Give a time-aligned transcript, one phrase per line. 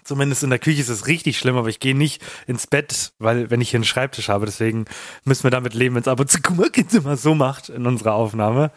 [0.04, 3.52] Zumindest in der Küche ist es richtig schlimm, aber ich gehe nicht ins Bett, weil
[3.52, 4.86] wenn ich hier einen Schreibtisch habe, deswegen
[5.26, 7.86] müssen wir damit leben, wenn es ab und zu guck mal, immer so macht in
[7.86, 8.72] unserer Aufnahme.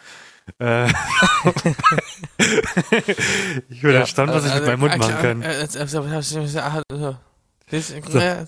[0.59, 0.87] Äh,
[3.69, 5.41] ich bin erstaunt, was ich mit meinem Mund machen kann.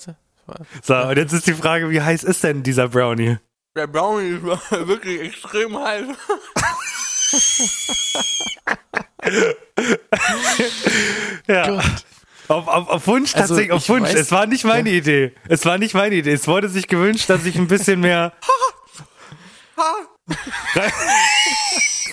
[0.05, 0.26] So,
[1.09, 3.37] und jetzt ist die Frage, wie heiß ist denn dieser Brownie?
[3.75, 4.43] Der Brownie ist
[4.87, 6.05] wirklich extrem heiß.
[11.47, 11.79] Ja.
[12.47, 14.09] Auf, auf, auf Wunsch, Also, tatsächlich, auf Wunsch.
[14.09, 15.33] weiß- es war nicht meine Idee.
[15.49, 16.31] Es war nicht meine Idee.
[16.31, 18.31] Es wurde sich gewünscht, dass ich ein bisschen mehr
[19.75, 20.07] rein,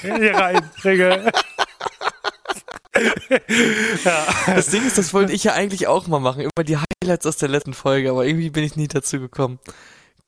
[0.18, 1.32] hier reinkriege.
[4.46, 6.42] Das Ding ist, das wollte ich ja eigentlich auch mal machen.
[6.42, 9.58] Immer die Highlights aus der letzten Folge, aber irgendwie bin ich nie dazu gekommen.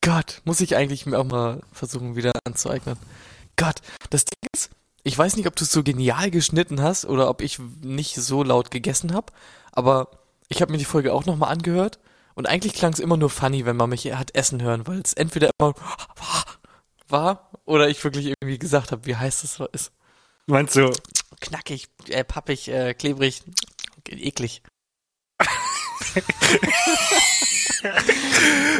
[0.02, 2.98] Gott, muss ich eigentlich mir auch mal versuchen, wieder anzueignen.
[3.56, 3.76] Gott,
[4.10, 4.70] das Ding ist,
[5.02, 8.42] ich weiß nicht, ob du es so genial geschnitten hast oder ob ich nicht so
[8.42, 9.32] laut gegessen habe,
[9.72, 10.10] aber
[10.48, 11.98] ich habe mir die Folge auch nochmal angehört
[12.34, 15.14] und eigentlich klang es immer nur funny, wenn man mich hat essen hören, weil es
[15.14, 15.74] entweder immer
[17.08, 19.92] war oder ich wirklich irgendwie gesagt habe, wie heiß das ist.
[20.46, 20.92] Meinst du,
[21.40, 23.42] Knackig, äh, pappig, äh, klebrig,
[24.08, 24.62] eklig.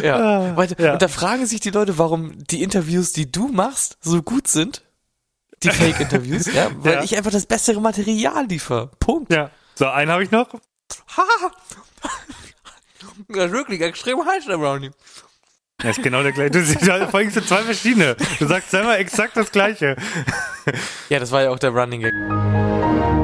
[0.03, 0.56] Ja.
[0.56, 0.93] Warte, ja.
[0.94, 4.82] Und da fragen sich die Leute, warum die Interviews, die du machst, so gut sind.
[5.62, 7.03] Die Fake-Interviews, ja, weil Ja.
[7.03, 8.91] ich einfach das bessere Material liefere.
[8.99, 9.32] Punkt.
[9.32, 9.50] ja.
[9.75, 10.49] So, einen habe ich noch.
[13.28, 14.91] Das ist wirklich extrem heiß, der Brownie.
[15.78, 16.50] Das ist genau der gleiche.
[16.50, 18.15] Du folgen so zwei verschiedene.
[18.38, 19.97] Du sagst selber exakt das gleiche.
[21.09, 23.16] Ja, das war ja auch der Running Gag.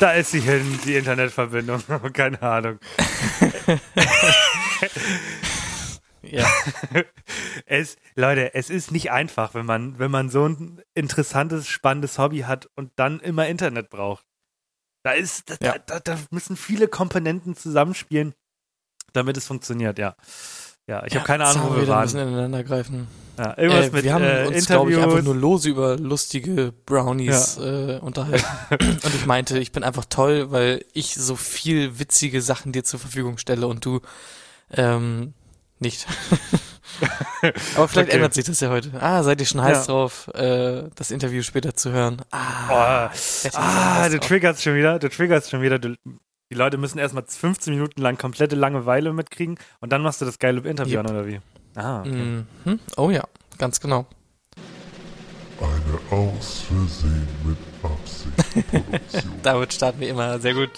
[0.00, 1.82] Da ist sie hin, die Internetverbindung.
[2.12, 2.78] Keine Ahnung.
[6.22, 6.46] Ja.
[7.64, 12.40] Es, Leute, es ist nicht einfach, wenn man, wenn man so ein interessantes, spannendes Hobby
[12.40, 14.26] hat und dann immer Internet braucht.
[15.04, 15.78] Da ist, da, Ja.
[15.78, 18.34] da, da müssen viele Komponenten zusammenspielen,
[19.14, 20.16] damit es funktioniert, ja.
[20.88, 22.28] Ja, ich habe keine Ahnung, wo wir müssen waren.
[22.28, 23.06] ineinander greifen.
[23.38, 26.72] Ja, irgendwas Äh, mit wir haben äh, uns, glaube ich, einfach nur lose über lustige
[26.86, 28.44] Brownies äh, unterhalten.
[28.70, 32.98] und ich meinte, ich bin einfach toll, weil ich so viel witzige Sachen dir zur
[32.98, 34.00] Verfügung stelle und du
[34.72, 35.34] ähm,
[35.78, 36.06] nicht.
[37.76, 38.16] Aber vielleicht Okay.
[38.16, 38.90] ändert sich das ja heute.
[39.00, 39.92] Ah, seid ihr schon heiß Ja.
[39.92, 42.22] drauf, äh, das Interview später zu hören?
[42.32, 45.78] Ah, Oh, ah du triggerst schon wieder, du triggerst schon wieder.
[45.78, 45.94] Du,
[46.50, 50.38] die Leute müssen erstmal 15 Minuten lang komplette Langeweile mitkriegen und dann machst du das
[50.38, 51.06] geile Interview Yep.
[51.06, 51.40] an, oder wie?
[51.74, 52.44] Ah, okay.
[52.64, 52.80] Mhm.
[52.96, 53.24] Oh ja,
[53.58, 54.06] ganz genau.
[55.60, 59.32] Eine aus Versehen mit Absicht Produktion.
[59.42, 60.70] Damit starten wir immer sehr gut.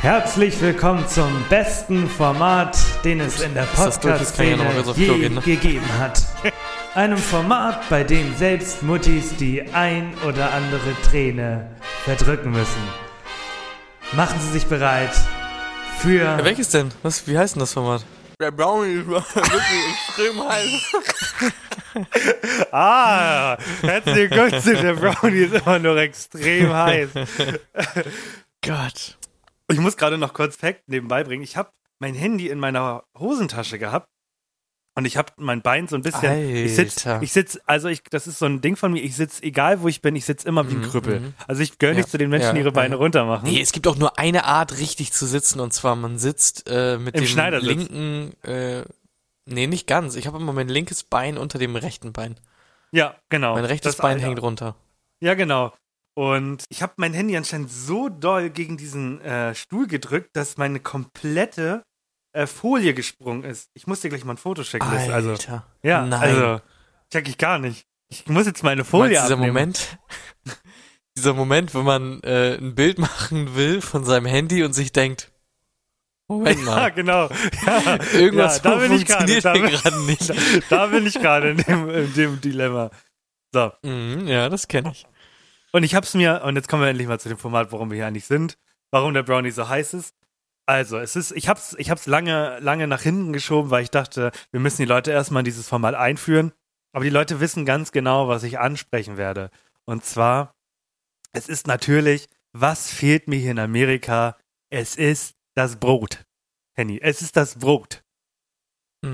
[0.00, 5.40] Herzlich willkommen zum besten Format, den es in der Podcast-Szene Klo je ne?
[5.40, 6.22] gegeben hat.
[6.96, 12.82] Einem Format, bei dem selbst Muttis die ein oder andere Träne verdrücken müssen.
[14.12, 15.10] Machen Sie sich bereit
[15.98, 16.90] für Ja, welches denn?
[17.02, 18.02] Was, wie heißt denn das Format?
[18.40, 20.96] Der Brownie ist wirklich extrem heiß.
[22.72, 27.10] Ah, herzlichen Glückwunsch, der Brownie ist immer noch extrem heiß.
[28.64, 29.18] Gott.
[29.70, 31.42] Ich muss gerade noch kurz Fact nebenbei bringen.
[31.42, 31.68] Ich habe
[31.98, 34.08] mein Handy in meiner Hosentasche gehabt
[34.96, 36.38] und ich habe mein Bein so ein bisschen.
[36.54, 37.22] Ich sitz, Alter.
[37.22, 39.02] ich sitz, also ich, das ist so ein Ding von mir.
[39.02, 41.20] Ich sitz, egal wo ich bin, ich sitz immer wie ein Mhm, Krüppel.
[41.20, 41.34] mhm.
[41.46, 43.00] Also ich gönne nicht Ja, zu den Menschen, ja, die ihre Beine ja.
[43.00, 43.48] runter machen.
[43.48, 46.98] Nee, es gibt auch nur eine Art, richtig zu sitzen, und zwar man sitzt äh,
[46.98, 48.84] mit Im dem linken, äh,
[49.44, 50.16] nee, nicht ganz.
[50.16, 52.36] Ich habe immer mein linkes Bein unter dem rechten Bein.
[52.90, 53.54] Ja, genau.
[53.54, 54.26] Mein rechtes Das Bein Alter.
[54.28, 54.76] hängt runter.
[55.20, 55.72] Ja, genau.
[56.14, 60.80] Und ich habe mein Handy anscheinend so doll gegen diesen äh, Stuhl gedrückt, dass meine
[60.80, 61.82] komplette
[62.36, 63.70] äh, Folie gesprungen ist.
[63.74, 64.86] Ich muss dir gleich mal ein Foto schicken.
[64.86, 65.66] Also, Alter.
[65.82, 66.20] ja, Nein.
[66.20, 66.60] also,
[67.12, 67.86] check ich gar nicht.
[68.08, 69.52] Ich muss jetzt meine Folie Meinst du, dieser abnehmen.
[69.54, 69.98] Moment,
[71.16, 75.32] dieser Moment, wenn man äh, ein Bild machen will von seinem Handy und sich denkt,
[76.28, 77.28] Moment Ja, mal, genau.
[77.66, 79.26] Ja, irgendwas ja, da bin ich gerade.
[79.32, 80.70] funktioniert Da, hier bin- gerade nicht.
[80.70, 82.90] da bin ich gerade in dem, in dem Dilemma.
[83.52, 83.72] So.
[83.82, 85.06] Mhm, ja, das kenne ich.
[85.72, 87.96] Und ich hab's mir, und jetzt kommen wir endlich mal zu dem Format, warum wir
[87.96, 88.58] hier eigentlich sind,
[88.90, 90.14] warum der Brownie so heiß ist.
[90.66, 94.32] Also, es ist, ich hab's, ich hab's lange, lange nach hinten geschoben, weil ich dachte,
[94.50, 96.52] wir müssen die Leute erstmal in dieses Format einführen.
[96.92, 99.50] Aber die Leute wissen ganz genau, was ich ansprechen werde.
[99.84, 100.54] Und zwar,
[101.32, 104.36] es ist natürlich, was fehlt mir hier in Amerika?
[104.70, 106.24] Es ist das Brot.
[106.74, 108.02] Henny, es ist das Brot.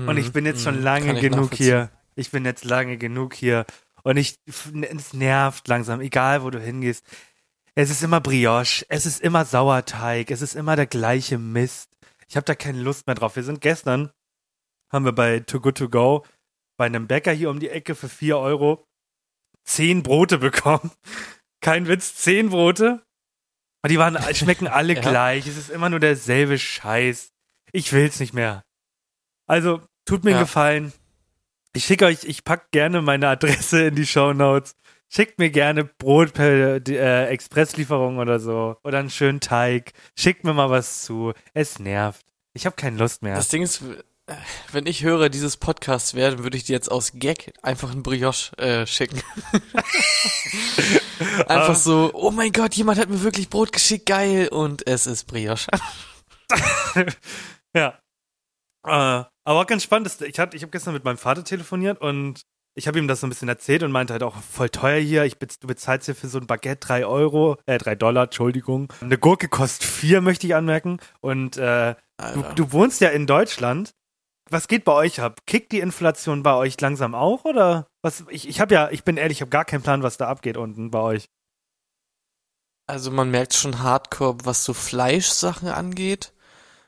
[0.07, 1.91] Und ich bin jetzt schon Mhm, lange genug hier.
[2.15, 3.65] Ich bin jetzt lange genug hier.
[4.03, 7.05] Und ich, es nervt langsam, egal wo du hingehst.
[7.75, 11.89] Es ist immer Brioche, es ist immer Sauerteig, es ist immer der gleiche Mist.
[12.27, 13.35] Ich habe da keine Lust mehr drauf.
[13.35, 14.11] Wir sind gestern,
[14.91, 16.25] haben wir bei Too Good To Go
[16.77, 18.85] bei einem Bäcker hier um die Ecke für 4 Euro
[19.65, 20.91] zehn Brote bekommen.
[21.61, 23.03] Kein Witz, zehn Brote.
[23.83, 25.01] Und die waren, schmecken alle Ja.
[25.01, 25.47] gleich.
[25.47, 27.31] Es ist immer nur derselbe Scheiß.
[27.71, 28.63] Ich will's nicht mehr.
[29.47, 30.43] Also, tut mir einen Ja.
[30.43, 30.93] Gefallen.
[31.75, 34.75] Ich schicke euch, ich pack gerne meine Adresse in die Show Notes.
[35.15, 38.77] Schickt mir gerne Brot per äh, Expresslieferung oder so.
[38.83, 39.93] Oder einen schönen Teig.
[40.17, 41.33] Schickt mir mal was zu.
[41.53, 42.25] Es nervt.
[42.53, 43.35] Ich habe keine Lust mehr.
[43.35, 43.83] Das Ding ist,
[44.71, 48.57] wenn ich höre, dieses Podcast werden, würde ich dir jetzt aus Gag einfach einen Brioche
[48.57, 49.21] äh, schicken.
[51.47, 51.75] einfach Ah.
[51.75, 55.69] so, oh mein Gott, jemand hat mir wirklich Brot geschickt, geil, und es ist Brioche.
[57.75, 57.99] Ja.
[58.85, 62.43] Äh, aber ganz spannend ist, ich, ich habe gestern mit meinem Vater telefoniert und
[62.75, 65.25] ich habe ihm das so ein bisschen erzählt und meinte halt auch, voll teuer hier.
[65.25, 68.91] Ich, du bezahlst hier für so ein Baguette drei Euro, äh, drei Dollar, Entschuldigung.
[69.01, 70.99] Eine Gurke kostet vier, möchte ich anmerken.
[71.21, 71.95] Und äh,
[72.33, 73.93] du, du wohnst ja in Deutschland.
[74.49, 75.41] Was geht bei euch ab?
[75.45, 78.25] Kickt die Inflation bei euch langsam auch oder was?
[78.29, 80.57] Ich, ich habe ja, ich bin ehrlich, ich habe gar keinen Plan, was da abgeht
[80.57, 81.29] unten bei euch.
[82.85, 86.33] Also man merkt schon Hardcore, was so Fleischsachen angeht.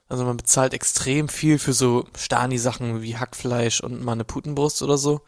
[0.07, 4.97] Also man bezahlt extrem viel für so Stani-Sachen wie Hackfleisch und mal eine Putenbrust oder
[4.97, 5.21] so.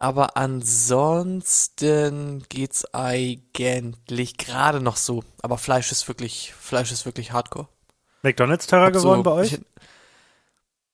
[0.00, 5.22] Aber ansonsten geht's eigentlich gerade noch so.
[5.42, 7.68] Aber Fleisch ist wirklich, Fleisch ist wirklich Hardcore.
[8.22, 9.52] McDonalds teurer geworden so- bei euch?
[9.54, 9.60] ich-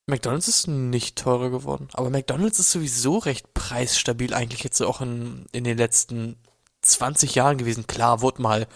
[0.06, 1.88] McDonalds ist nicht teurer geworden.
[1.94, 6.36] Aber McDonalds ist sowieso recht preisstabil eigentlich jetzt auch in, in den letzten
[6.82, 7.86] 20 Jahren gewesen.
[7.86, 8.66] Klar, wurde mal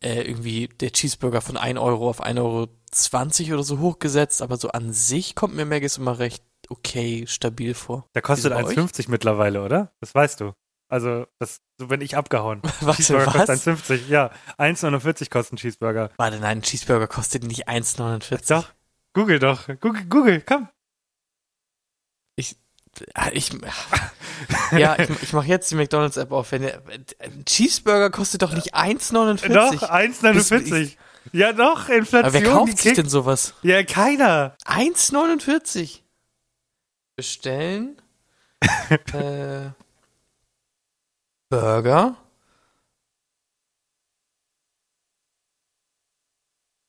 [0.00, 4.68] äh, irgendwie der Cheeseburger von 1 Euro auf 1,20 Euro oder so hochgesetzt, aber so
[4.68, 8.08] an sich kommt mir Maggis immer recht okay stabil vor.
[8.14, 8.78] Der kostet Wie ist bei euch?
[8.78, 9.92] 1,50 mittlerweile, oder?
[10.00, 10.52] Das weißt du.
[10.90, 12.62] Also, das, so bin ich abgehauen.
[12.80, 13.46] Warte, Cheeseburger was?
[13.46, 14.08] kostet 1,50.
[14.08, 16.10] Ja, 1,49 kostet ein Cheeseburger.
[16.16, 18.48] Warte, nein, ein Cheeseburger kostet nicht 1,49.
[18.48, 18.68] Doch.
[19.12, 19.66] Google doch.
[19.80, 20.68] Google, Google, komm.
[23.14, 23.52] Ah, Ich,
[24.72, 26.52] ja, ich, ich mache jetzt die McDonalds-App auf.
[26.52, 29.48] Wenn ein Cheeseburger kostet doch nicht 1,49.
[29.52, 30.96] Doch, 1,49.
[31.32, 32.24] Ja, doch, Inflation.
[32.24, 33.54] Aber wer kauft sich denn sowas?
[33.62, 34.56] Ja, keiner.
[34.64, 36.00] 1,49.
[37.18, 38.00] Bestellen.
[39.12, 39.70] äh,
[41.50, 42.16] Burger.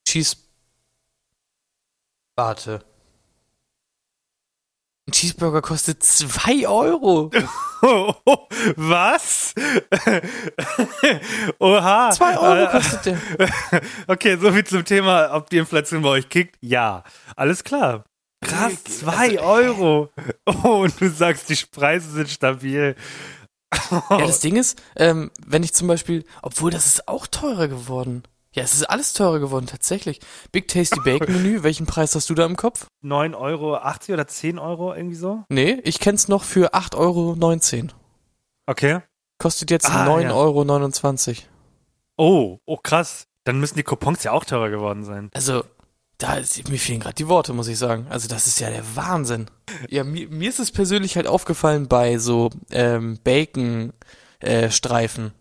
[0.07, 0.37] Cheese.
[2.37, 2.85] Warte.
[5.07, 7.31] Ein Cheeseburger kostet 2 Euro.
[8.75, 9.55] Was?
[11.59, 12.11] Oha.
[12.11, 13.19] 2 Euro Äh, kostet der.
[14.05, 16.55] Okay, soviel zum Thema, ob die Inflation bei euch kickt.
[16.61, 17.03] Ja,
[17.35, 18.03] alles klar.
[18.41, 19.43] Krass, zwei also?
[19.43, 20.09] Euro.
[20.45, 22.95] Oh, und du sagst, die Preise sind stabil.
[23.91, 28.23] Ja, das Ding ist, ähm, wenn ich zum Beispiel, obwohl das ist auch teurer geworden.
[28.53, 30.19] Ja, es ist alles teurer geworden, tatsächlich.
[30.51, 32.87] Big Tasty Bacon Menü, welchen Preis hast du da im Kopf?
[33.01, 35.43] 9 Euro 80 oder 10 Euro irgendwie so?
[35.49, 37.87] Nee, ich kenn's noch für 8,19 Euro.
[38.65, 39.01] Okay.
[39.37, 41.43] Kostet jetzt Ah, 9,29 Euro.
[42.17, 43.25] Oh, oh krass.
[43.45, 45.29] Dann müssen die Coupons ja auch teurer geworden sein.
[45.33, 45.63] Also,
[46.19, 48.05] da ist, mir fehlen gerade die Worte, muss ich sagen.
[48.09, 49.47] Also, das ist ja der Wahnsinn.
[49.87, 55.31] Ja, mir, mir ist es persönlich halt aufgefallen bei so ähm, Bacon-Streifen.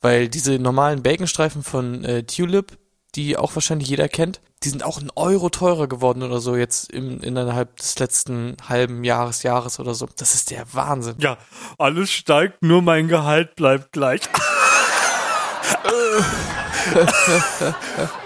[0.00, 2.78] Weil diese normalen Baconstreifen von äh, Tulip,
[3.14, 6.90] die auch wahrscheinlich jeder kennt, die sind auch ein Euro teurer geworden oder so jetzt
[6.90, 10.08] im, innerhalb des letzten halben Jahres, Jahres oder so.
[10.16, 11.16] Das ist der Wahnsinn.
[11.18, 11.36] Ja,
[11.78, 14.22] alles steigt, nur mein Gehalt bleibt gleich.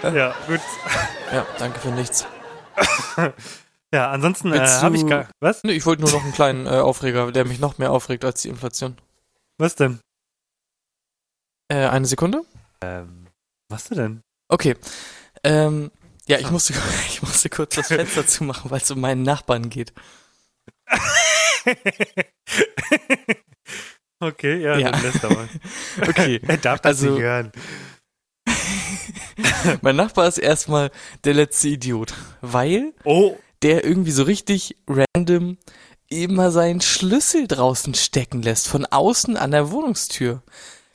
[0.03, 0.61] ja, gut.
[1.33, 2.25] Ja, danke für nichts.
[3.93, 5.29] Ja, ansonsten äh, habe ich gar.
[5.39, 5.63] Was?
[5.63, 8.41] Nee, ich wollte nur noch einen kleinen äh, Aufreger, der mich noch mehr aufregt als
[8.41, 8.97] die Inflation.
[9.59, 9.99] Was denn?
[11.71, 12.41] Äh, eine Sekunde.
[12.81, 13.27] Ähm,
[13.69, 14.21] was du denn?
[14.47, 14.75] Okay.
[15.43, 15.91] Ähm,
[16.27, 16.73] Ja, ich musste,
[17.07, 19.93] ich musste kurz das Fenster zumachen, weil es um meinen Nachbarn geht.
[24.19, 24.91] Okay, ja, Ja.
[24.91, 25.49] dann lässt er mal.
[26.07, 26.39] Okay.
[26.47, 27.51] Er darf das Also- nicht hören.
[29.81, 30.91] mein Nachbar ist erstmal
[31.23, 35.57] der letzte Idiot, weil Oh, der irgendwie so richtig random
[36.09, 40.43] immer seinen Schlüssel draußen stecken lässt, von außen an der Wohnungstür.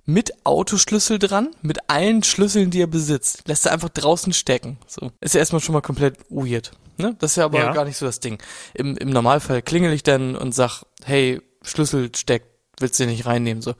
[0.04, 3.42] Mit Autoschlüssel dran, mit allen Schlüsseln, die er besitzt.
[3.46, 4.78] Lässt er einfach draußen stecken.
[4.86, 5.10] So.
[5.20, 6.70] Ist ja erstmal schon mal komplett weird.
[6.96, 7.14] Ne?
[7.18, 7.72] Das ist ja aber Ja.
[7.74, 8.38] gar nicht so das Ding.
[8.72, 12.46] Im, Im Normalfall klingel ich dann und sag, hey, Schlüssel steckt,
[12.80, 13.60] willst du nicht reinnehmen?
[13.62, 13.74] So.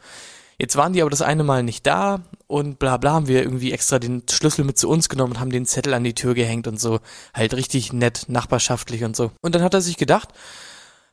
[0.61, 3.73] Jetzt waren die aber das eine Mal nicht da und bla bla haben wir irgendwie
[3.73, 6.67] extra den Schlüssel mit zu uns genommen und haben den Zettel an die Tür gehängt
[6.67, 6.99] und so.
[7.33, 9.31] Halt richtig nett, nachbarschaftlich und so.
[9.41, 10.31] Und dann hat er sich gedacht,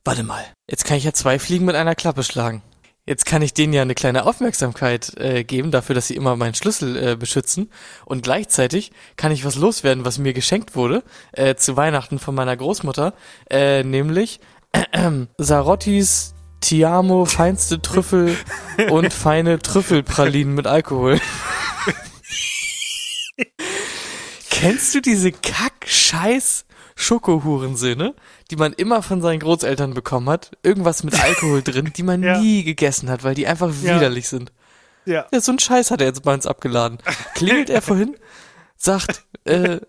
[0.04, 2.64] warte mal, jetzt kann ich ja zwei Fliegen mit einer Klappe schlagen.
[3.08, 6.56] Jetzt kann ich denen ja eine kleine Aufmerksamkeit äh, geben dafür, dass sie immer meinen
[6.56, 7.70] Schlüssel äh, beschützen.
[8.06, 12.58] Und gleichzeitig kann ich was loswerden, was mir geschenkt wurde äh, zu Weihnachten von meiner
[12.58, 13.14] Großmutter,
[13.52, 14.40] äh, nämlich
[15.38, 16.35] Sarottis
[16.66, 18.36] Tiamo feinste Trüffel
[18.90, 21.20] und feine Trüffelpralinen mit Alkohol.
[24.50, 28.16] Kennst du diese Kack-Scheiß Schokohurensöhne,
[28.50, 30.54] die man immer von seinen Großeltern bekommen hat?
[30.64, 32.40] Irgendwas mit Alkohol drin, die man Ja.
[32.40, 33.98] nie gegessen hat, weil die einfach Ja.
[33.98, 34.52] widerlich sind.
[35.06, 35.28] ja.
[35.32, 36.98] Ja, so ein Scheiß hat er jetzt bei uns abgeladen.
[37.36, 38.16] Klingelt er vorhin,
[38.76, 39.82] sagt, äh,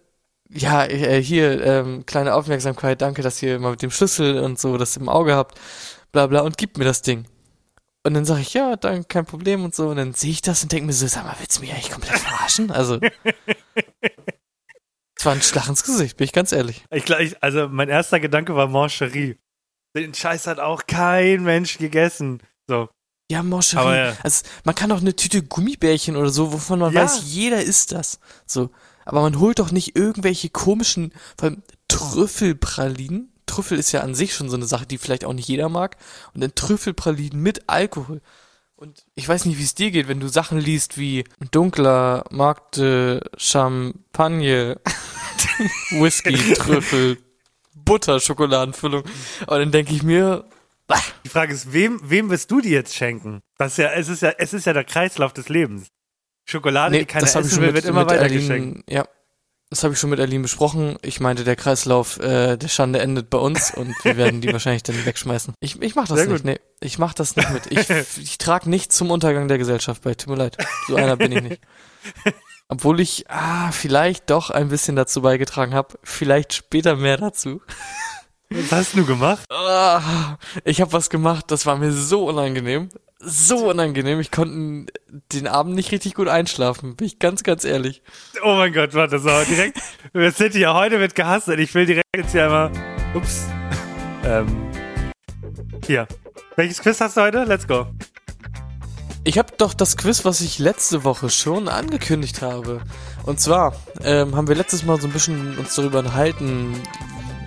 [0.50, 4.76] ja, äh, hier, ähm, kleine Aufmerksamkeit, danke, dass ihr mal mit dem Schlüssel und so
[4.76, 5.58] das im Auge habt,
[6.16, 7.26] bla bla, und gibt mir das Ding.
[8.04, 10.62] Und dann sage ich, ja, dann kein Problem und so, und dann sehe ich das
[10.62, 12.70] und denke mir so, sag mal, willst du mich eigentlich komplett verarschen?
[12.70, 13.00] Also,
[15.18, 16.84] es war ein Schlag ins Gesicht, bin ich ganz ehrlich.
[16.90, 19.36] Ich, also mein erster Gedanke war Mancherie.
[19.96, 22.42] Den Scheiß hat auch kein Mensch gegessen.
[22.68, 22.88] So.
[23.30, 23.80] Ja, Moscherie.
[23.80, 24.16] Aber ja.
[24.22, 27.02] Also, man kann doch eine Tüte Gummibärchen oder so, wovon man Ja.
[27.02, 28.20] weiß, jeder isst das.
[28.46, 28.70] So.
[29.04, 33.32] Aber man holt doch nicht irgendwelche komischen, vor allem Trüffelpralinen.
[33.46, 35.96] Trüffel ist ja an sich schon so eine Sache, die vielleicht auch nicht jeder mag.
[36.34, 38.20] Und dann Trüffelpralinen mit Alkohol.
[38.74, 43.22] Und ich weiß nicht, wie es dir geht, wenn du Sachen liest wie dunkler Markte
[43.38, 44.78] Champagne,
[45.92, 47.18] Whisky, Trüffel,
[47.74, 49.04] Butter, Schokoladenfüllung.
[49.46, 50.44] Aber dann denke ich mir,
[50.86, 53.40] bah, Die Frage ist, wem, wem wirst du die jetzt schenken?
[53.56, 55.88] Das ist ja, es ist ja, es ist ja der Kreislauf des Lebens.
[56.44, 58.90] Schokolade, die keiner essen will, wird immer weiter Aline, geschenkt.
[58.90, 59.06] Ja,
[59.70, 60.96] das habe ich schon mit Aline besprochen.
[61.02, 64.84] Ich meinte, der Kreislauf äh, der Schande endet bei uns und wir werden die wahrscheinlich
[64.84, 65.54] dann wegschmeißen.
[65.60, 66.44] Ich, ich mach das Sehr nicht, gut.
[66.44, 66.60] nee.
[66.80, 67.66] Ich mach das nicht mit.
[67.70, 70.14] Ich, ich trage nicht zum Untergang der Gesellschaft bei.
[70.14, 70.56] Tut mir leid.
[70.86, 71.60] So einer bin ich nicht.
[72.68, 75.98] Obwohl ich ah, vielleicht doch ein bisschen dazu beigetragen habe.
[76.02, 77.60] Vielleicht später mehr dazu.
[78.50, 79.44] Was hast du gemacht?
[79.50, 82.90] Ah, ich habe was gemacht, das war mir so unangenehm.
[83.28, 84.20] So unangenehm.
[84.20, 84.86] Ich konnte
[85.32, 86.94] den Abend nicht richtig gut einschlafen.
[86.94, 88.00] Bin ich ganz, ganz ehrlich.
[88.44, 89.80] Oh mein Gott, warte, so, direkt,
[90.12, 91.58] wir sind hier, heute wird gehasselt.
[91.58, 92.70] Ich will direkt jetzt hier einmal,
[93.14, 93.46] ups,
[94.24, 94.70] ähm,
[95.84, 96.06] hier.
[96.54, 97.42] Welches Quiz hast du heute?
[97.42, 97.88] Let's go.
[99.24, 102.80] Ich habe doch das Quiz, was ich letzte Woche schon angekündigt habe.
[103.24, 106.80] Und zwar ähm, haben wir letztes Mal so ein bisschen uns darüber unterhalten.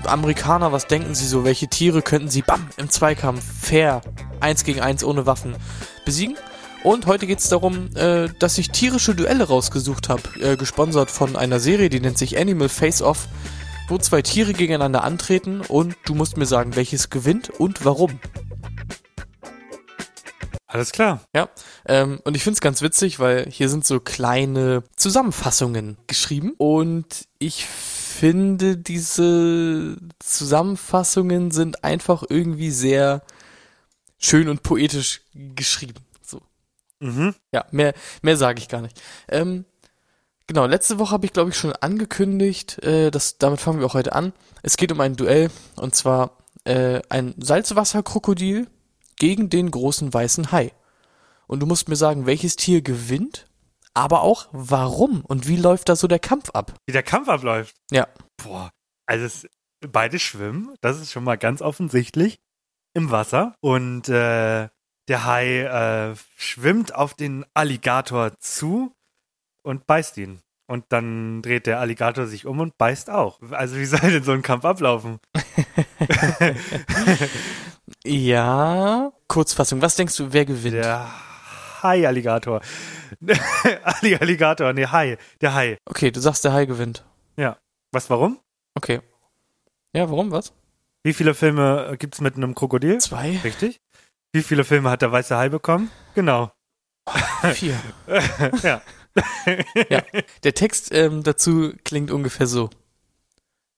[0.05, 1.43] Amerikaner, was denken sie so?
[1.43, 4.01] Welche Tiere könnten sie bam im Zweikampf fair
[4.39, 5.55] eins gegen eins ohne Waffen
[6.05, 6.37] besiegen?
[6.83, 11.35] Und heute geht es darum, äh, dass ich tierische Duelle rausgesucht habe, äh, gesponsert von
[11.35, 13.27] einer Serie, die nennt sich Animal Face Off,
[13.89, 18.19] wo zwei Tiere gegeneinander antreten und du musst mir sagen, welches gewinnt und warum.
[20.67, 21.21] Alles klar.
[21.35, 21.49] Ja,
[21.87, 27.65] ähm, und ich find's ganz witzig, weil hier sind so kleine Zusammenfassungen geschrieben und ich
[28.19, 33.21] finde, diese Zusammenfassungen sind einfach irgendwie sehr
[34.17, 36.01] schön und poetisch geschrieben.
[36.21, 36.41] So.
[36.99, 37.33] Mhm.
[37.53, 39.01] Ja, mehr, mehr sage ich gar nicht.
[39.29, 39.63] Ähm,
[40.47, 43.93] genau, letzte Woche habe ich, glaube ich, schon angekündigt, äh, das, damit fangen wir auch
[43.93, 44.33] heute an.
[44.63, 48.67] Es geht um ein Duell, und zwar äh, ein Salzwasserkrokodil
[49.15, 50.73] gegen den großen weißen Hai.
[51.47, 53.47] Und du musst mir sagen, welches Tier gewinnt,
[53.99, 56.73] aber auch warum und wie läuft da so der Kampf ab?
[56.87, 57.75] Wie der Kampf abläuft.
[57.91, 58.07] Ja.
[58.41, 58.71] Boah.
[59.05, 59.47] Also es,
[59.87, 62.39] beide schwimmen, das ist schon mal ganz offensichtlich,
[62.93, 63.55] im Wasser.
[63.59, 64.69] Und äh,
[65.07, 68.93] der Hai äh, schwimmt auf den Alligator zu
[69.63, 70.39] und beißt ihn.
[70.67, 73.41] Und dann dreht der Alligator sich um und beißt auch.
[73.51, 75.19] Also wie soll denn so ein Kampf ablaufen?
[78.05, 80.75] Ja, Kurzfassung, was denkst du, wer gewinnt?
[80.75, 81.09] Der
[81.81, 82.61] Hai-Alligator.
[83.83, 85.17] Ali Alligator, nee, Hai.
[85.41, 85.77] Der Hai.
[85.85, 87.03] Okay, du sagst, der Hai gewinnt.
[87.91, 88.39] Was, warum?
[88.75, 89.01] Okay.
[89.93, 90.53] Ja, warum, was?
[91.03, 92.99] Wie viele Filme gibt's mit einem Krokodil?
[92.99, 93.39] Zwei?
[93.43, 93.79] Richtig.
[94.31, 95.89] Wie viele Filme hat der weiße Hai bekommen?
[96.13, 96.51] Genau.
[97.53, 97.79] Vier.
[98.63, 98.81] ja.
[99.89, 100.03] Ja,
[100.43, 102.69] der Text ähm, dazu klingt ungefähr so.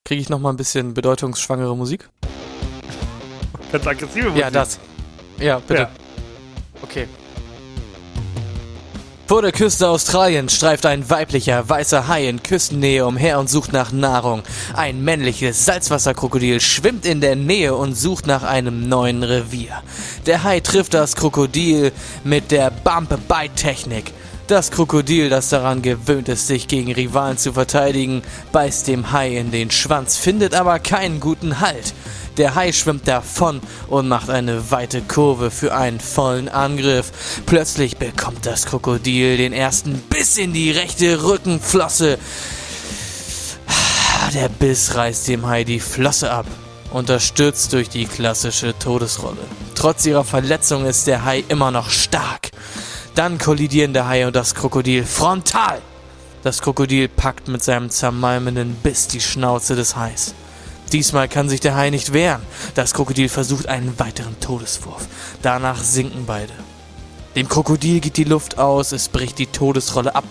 [0.03, 2.09] Kriege ich noch mal ein bisschen bedeutungsschwangere Musik?
[3.71, 4.41] Ganz aggressive Musik.
[4.41, 4.79] Ja, das.
[5.39, 5.83] Ja, bitte.
[5.83, 5.91] Ja.
[6.81, 7.07] Okay.
[9.31, 13.93] Vor der Küste Australiens streift ein weiblicher weißer Hai in Küstennähe umher und sucht nach
[13.93, 14.43] Nahrung.
[14.73, 19.83] Ein männliches Salzwasserkrokodil schwimmt in der Nähe und sucht nach einem neuen Revier.
[20.25, 21.93] Der Hai trifft das Krokodil
[22.25, 24.11] mit der Bump-Bite-Technik.
[24.47, 29.51] Das Krokodil, das daran gewöhnt ist, sich gegen Rivalen zu verteidigen, beißt dem Hai in
[29.51, 31.93] den Schwanz, findet aber keinen guten Halt.
[32.38, 37.11] Der Hai schwimmt davon und macht eine weite Kurve für einen vollen Angriff.
[37.45, 42.17] Plötzlich bekommt das Krokodil den ersten Biss in die rechte Rückenflosse.
[44.33, 46.45] Der Biss reißt dem Hai die Flosse ab.
[46.91, 49.38] Unterstützt durch die klassische Todesrolle.
[49.75, 52.51] Trotz ihrer Verletzung ist der Hai immer noch stark.
[53.15, 55.81] Dann kollidieren der Hai und das Krokodil frontal.
[56.43, 60.33] Das Krokodil packt mit seinem zermalmenden Biss die Schnauze des Hais.
[60.91, 62.41] Diesmal kann sich der Hai nicht wehren.
[62.75, 65.07] Das Krokodil versucht einen weiteren Todeswurf.
[65.41, 66.53] Danach sinken beide.
[67.36, 70.25] Dem Krokodil geht die Luft aus, es bricht die Todesrolle ab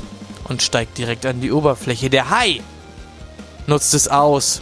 [0.49, 2.11] und steigt direkt an die Oberfläche.
[2.11, 2.61] Der Hai
[3.67, 4.61] nutzt es aus.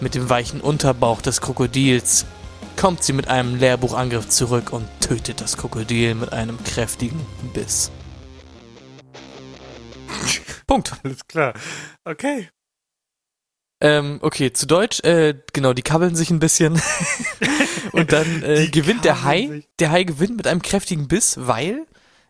[0.00, 2.24] Mit dem weichen Unterbauch des Krokodils
[2.76, 7.20] kommt sie mit einem Lehrbuchangriff zurück und tötet das Krokodil mit einem kräftigen
[7.52, 7.90] Biss.
[10.66, 10.92] Punkt.
[11.04, 11.52] Alles klar.
[12.04, 12.48] Okay.
[13.84, 16.80] Ähm, okay, zu Deutsch, äh, genau, die kabbeln sich ein bisschen.
[17.92, 19.48] und dann äh, gewinnt der Hai.
[19.48, 19.68] sich.
[19.80, 21.84] Der Hai gewinnt mit einem kräftigen Biss, weil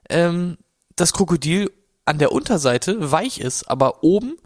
[0.09, 0.56] ähm,
[0.97, 1.71] das Krokodil
[2.06, 4.38] an der Unterseite weich ist, aber oben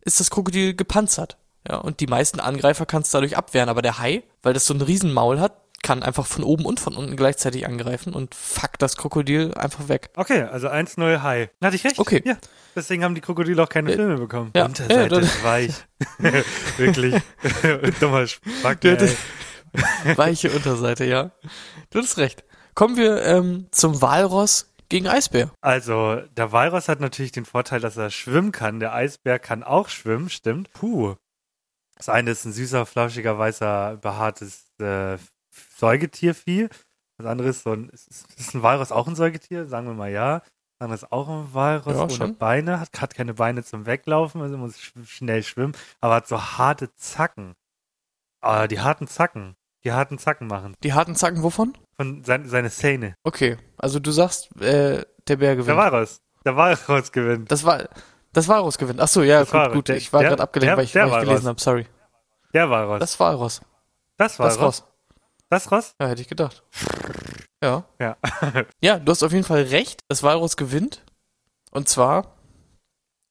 [0.00, 1.36] ist das Krokodil gepanzert.
[1.68, 4.72] Ja, und die meisten Angreifer kann es dadurch abwehren, aber der Hai, weil das so
[4.72, 8.96] ein Riesenmaul hat, kann einfach von oben und von unten gleichzeitig angreifen und fuckt das
[8.96, 10.10] Krokodil einfach weg.
[10.16, 11.50] Okay, also 1-0 High.
[11.62, 11.98] Hatte ich recht?
[11.98, 12.22] Okay.
[12.24, 12.36] Ja.
[12.74, 14.50] Deswegen haben die Krokodile auch keine Äh, Filme bekommen.
[14.56, 14.64] ja.
[14.66, 15.74] Unterseite Ja, ist weich.
[16.76, 17.14] Wirklich.
[18.00, 18.80] Dummer Spack.
[20.16, 21.30] Weiche Unterseite, ja.
[21.90, 22.44] Du hast recht.
[22.74, 25.50] Kommen wir ähm, zum Walross gegen Eisbär.
[25.60, 28.80] Also, der Walross hat natürlich den Vorteil, dass er schwimmen kann.
[28.80, 30.72] Der Eisbär kann auch schwimmen, stimmt.
[30.72, 31.14] Puh.
[31.96, 35.16] Das eine ist ein süßer, flauschiger, weißer, behaartes äh,
[35.76, 36.68] Säugetiervieh.
[37.18, 38.08] Das andere ist so ein, ist,
[38.38, 39.66] ist ein Walross auch ein Säugetier?
[39.66, 40.40] Sagen wir mal ja.
[40.40, 42.36] Das andere ist auch ein Walross Ja, ohne schon.
[42.36, 46.38] Beine, hat, hat keine Beine zum Weglaufen, also muss sch schnell schwimmen, aber hat so
[46.40, 47.54] harte Zacken.
[48.42, 49.56] Ah, die harten Zacken.
[49.84, 50.74] Die harten Zacken machen.
[50.82, 51.76] Die harten Zacken wovon?
[51.96, 53.14] Von sein, seine Zähne.
[53.24, 55.78] Okay, also du sagst, äh, der Bär Der gewinnt.
[55.78, 56.20] Walross.
[56.44, 57.50] Der Walross gewinnt.
[57.50, 57.88] das war
[58.32, 59.00] das Walross gewinnt.
[59.00, 59.74] Ach so, ja, Das gut, Walross.
[59.74, 59.88] gut.
[59.88, 61.28] Der- Ich war der- gerade abgelenkt, der- weil ich, der weil ich Walross.
[61.28, 61.60] gelesen habe.
[61.60, 61.86] Sorry.
[62.52, 63.00] Der Walross.
[63.00, 63.60] Das Walross.
[64.18, 64.84] Das Das Walross.
[65.48, 65.94] Das Ross?
[66.00, 66.62] Ja, hätte ich gedacht.
[67.62, 67.84] Ja.
[68.00, 68.16] Ja.
[68.80, 70.00] Ja, du hast auf jeden Fall recht.
[70.08, 71.02] Das Walross gewinnt.
[71.70, 72.34] Und zwar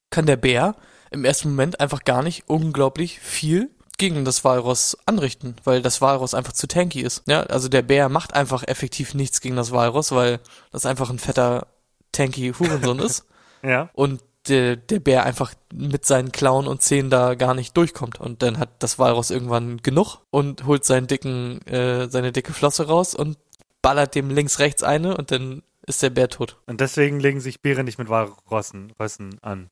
[0.10, 0.75] kann der Bär
[1.12, 6.34] im ersten Moment einfach gar nicht unglaublich viel gegen das Walross anrichten, weil das Walross
[6.34, 7.23] einfach zu tanky ist.
[7.28, 10.39] Ja, also der Bär macht einfach effektiv nichts gegen das Walross, weil
[10.71, 11.67] das einfach ein fetter,
[12.12, 13.25] tanky Hurensohn ist
[13.63, 13.89] Ja.
[13.93, 18.19] und der, der Bär einfach mit seinen Klauen und Zähnen da gar nicht durchkommt.
[18.19, 22.88] Und dann hat das Walross irgendwann genug und holt seinen dicken, äh, seine dicke Flosse
[22.88, 23.38] raus und
[23.81, 26.58] ballert dem links rechts eine und dann ist der Bär tot.
[26.65, 28.93] Und deswegen legen sich Bären nicht mit Walrossen
[29.41, 29.69] an.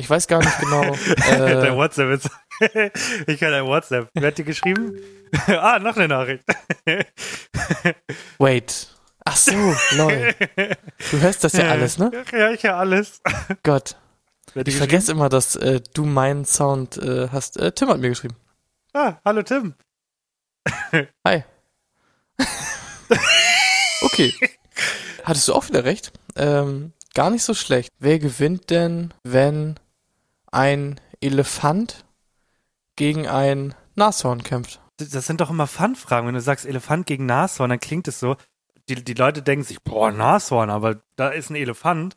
[0.00, 0.80] Ich weiß gar nicht genau.
[1.28, 2.30] Dein äh, WhatsApp ist.
[3.26, 4.08] ich kann dein WhatsApp.
[4.14, 4.98] Wer hat dir geschrieben?
[5.46, 6.42] ah, noch eine Nachricht.
[8.38, 8.88] wait.
[9.32, 10.34] Ach so, lol.
[11.12, 12.10] Du hörst das ja alles, ne?
[12.32, 13.22] Ja, ich höre alles.
[13.62, 13.94] Gott.
[14.56, 17.56] Ich vergesse immer, dass äh, du meinen Sound äh, hast.
[17.56, 18.34] Äh, Tim hat mir geschrieben.
[18.92, 19.74] Ah, hallo Tim.
[21.24, 21.44] Hi.
[24.02, 24.34] okay.
[25.22, 26.12] Hattest du auch wieder recht?
[26.34, 27.92] Ähm, gar nicht so schlecht.
[28.00, 29.78] Wer gewinnt denn, wenn
[30.50, 32.04] ein Elefant
[32.96, 34.80] gegen ein Nashorn kämpft?
[34.96, 36.26] Das sind doch immer Fun-Fragen.
[36.26, 38.34] Wenn du sagst Elefant gegen Nashorn, dann klingt es so.
[38.90, 42.16] Die, die Leute denken sich, boah, Nashorn, aber da ist ein Elefant.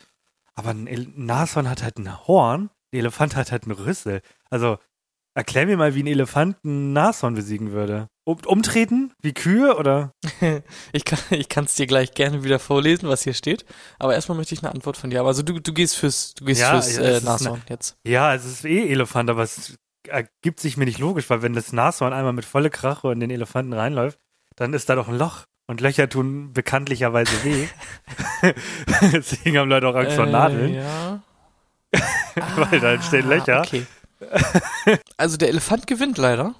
[0.56, 4.22] Aber ein El Nashorn hat halt ein Horn, ein Elefant hat halt einen Rüssel.
[4.50, 4.78] Also,
[5.36, 8.08] erklär mir mal, wie ein Elefant ein Nashorn besiegen würde.
[8.26, 9.14] Um, umtreten?
[9.22, 10.14] Wie Kühe oder?
[10.94, 13.66] Ich kann ich kann's dir gleich gerne wieder vorlesen, was hier steht.
[14.00, 15.20] Aber erstmal möchte ich eine Antwort von dir.
[15.20, 17.98] Aber also du, du gehst fürs, du gehst Ja, fürs äh, es Nashorn jetzt.
[18.06, 19.76] Ja, es ist eh Elefant, aber es
[20.08, 23.30] ergibt sich mir nicht logisch, weil wenn das Nashorn einmal mit volle Krache in den
[23.30, 24.20] Elefanten reinläuft,
[24.56, 25.46] dann ist da doch ein Loch.
[25.66, 27.68] Und Löcher tun bekanntlicherweise weh.
[29.14, 31.22] Deswegen haben Leute auch Angst vor Äh, Nadeln, Ja.
[32.56, 33.62] weil da entstehen Ah, Löcher.
[33.62, 33.86] Okay.
[35.18, 36.56] Also der Elefant gewinnt leider.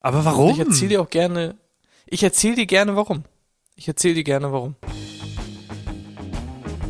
[0.00, 0.50] Aber warum?
[0.52, 1.54] Ich erzähle dir auch gerne.
[2.06, 3.24] Ich erzähle dir gerne warum.
[3.76, 4.74] Ich erzähle dir gerne warum.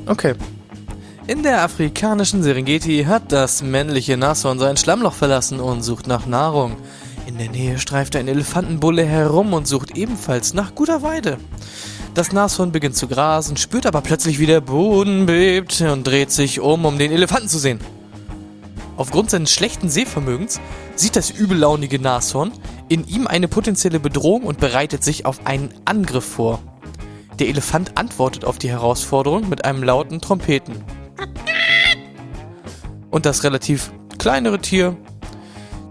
[0.07, 0.35] Okay.
[1.27, 6.77] In der afrikanischen Serengeti hat das männliche Nashorn sein Schlammloch verlassen und sucht nach Nahrung.
[7.27, 11.39] In der Nähe streift ein Elefantenbulle herum und sucht ebenfalls nach guter Weide.
[12.13, 16.61] Das Nashorn beginnt zu grasen, spürt aber plötzlich wie der Boden bebt und dreht sich
[16.61, 17.81] um, um den Elefanten zu sehen.
[18.97, 20.61] Aufgrund seines schlechten Sehvermögens
[20.97, 22.53] sieht das übellaunige Nashorn
[22.89, 26.61] in ihm eine potenzielle Bedrohung und bereitet sich auf einen Angriff vor.
[27.39, 30.85] Der Elefant antwortet auf die Herausforderung mit einem lauten Trompeten.
[33.11, 34.97] Und das relativ kleinere Tier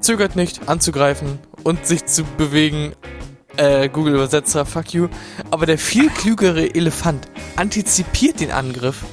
[0.03, 2.93] zögert nicht anzugreifen und sich zu bewegen.
[3.55, 5.07] Äh, Google Übersetzer, fuck you.
[5.51, 9.03] Aber der viel klügere Elefant antizipiert den Angriff,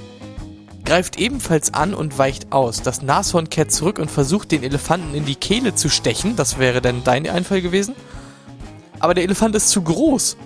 [0.84, 2.82] greift ebenfalls an und weicht aus.
[2.82, 6.36] Das Nashorn kehrt zurück und versucht den Elefanten in die Kehle zu stechen.
[6.36, 7.94] Das wäre dann dein Einfall gewesen.
[8.98, 10.36] Aber der Elefant ist zu groß.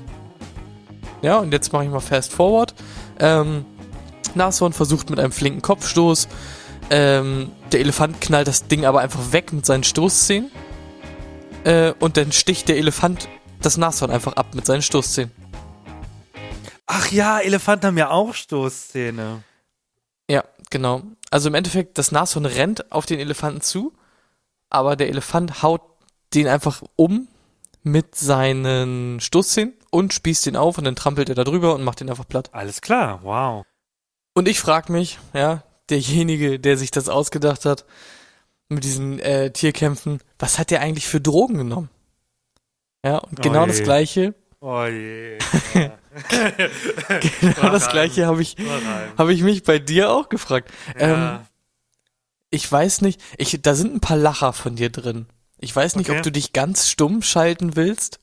[1.22, 2.74] Ja, und jetzt mache ich mal fast forward.
[3.18, 3.64] Ähm,
[4.34, 6.28] Nashorn versucht mit einem flinken Kopfstoß.
[6.90, 10.50] Ähm, der Elefant knallt das Ding aber einfach weg mit seinen Stoßzähnen.
[11.64, 13.28] Äh, und dann sticht der Elefant
[13.60, 15.32] das Nashorn einfach ab mit seinen Stoßzähnen.
[16.86, 19.42] Ach ja, Elefanten haben ja auch Stoßzähne.
[20.30, 21.02] Ja, genau.
[21.30, 23.92] Also im Endeffekt, das Nashorn rennt auf den Elefanten zu,
[24.70, 25.82] aber der Elefant haut
[26.32, 27.26] den einfach um
[27.82, 32.00] mit seinen Stoßzähnen und spießt ihn auf und dann trampelt er da drüber und macht
[32.00, 32.50] ihn einfach platt.
[32.52, 33.64] Alles klar, wow.
[34.32, 37.84] Und ich frag mich, ja, derjenige, der sich das ausgedacht hat,
[38.68, 41.90] mit diesen äh, Tierkämpfen, was hat der eigentlich für Drogen genommen?
[43.04, 45.36] Ja, und genau Oh das gleiche, Oh je.
[47.40, 48.56] genau das gleiche habe ich,
[49.18, 50.70] habe ich mich bei dir auch gefragt.
[50.96, 51.46] Ähm, Ja.
[52.50, 55.26] ich weiß nicht, ich, da sind ein paar Lacher von dir drin.
[55.58, 56.18] Ich weiß nicht, Okay.
[56.18, 58.20] ob du dich ganz stumm schalten willst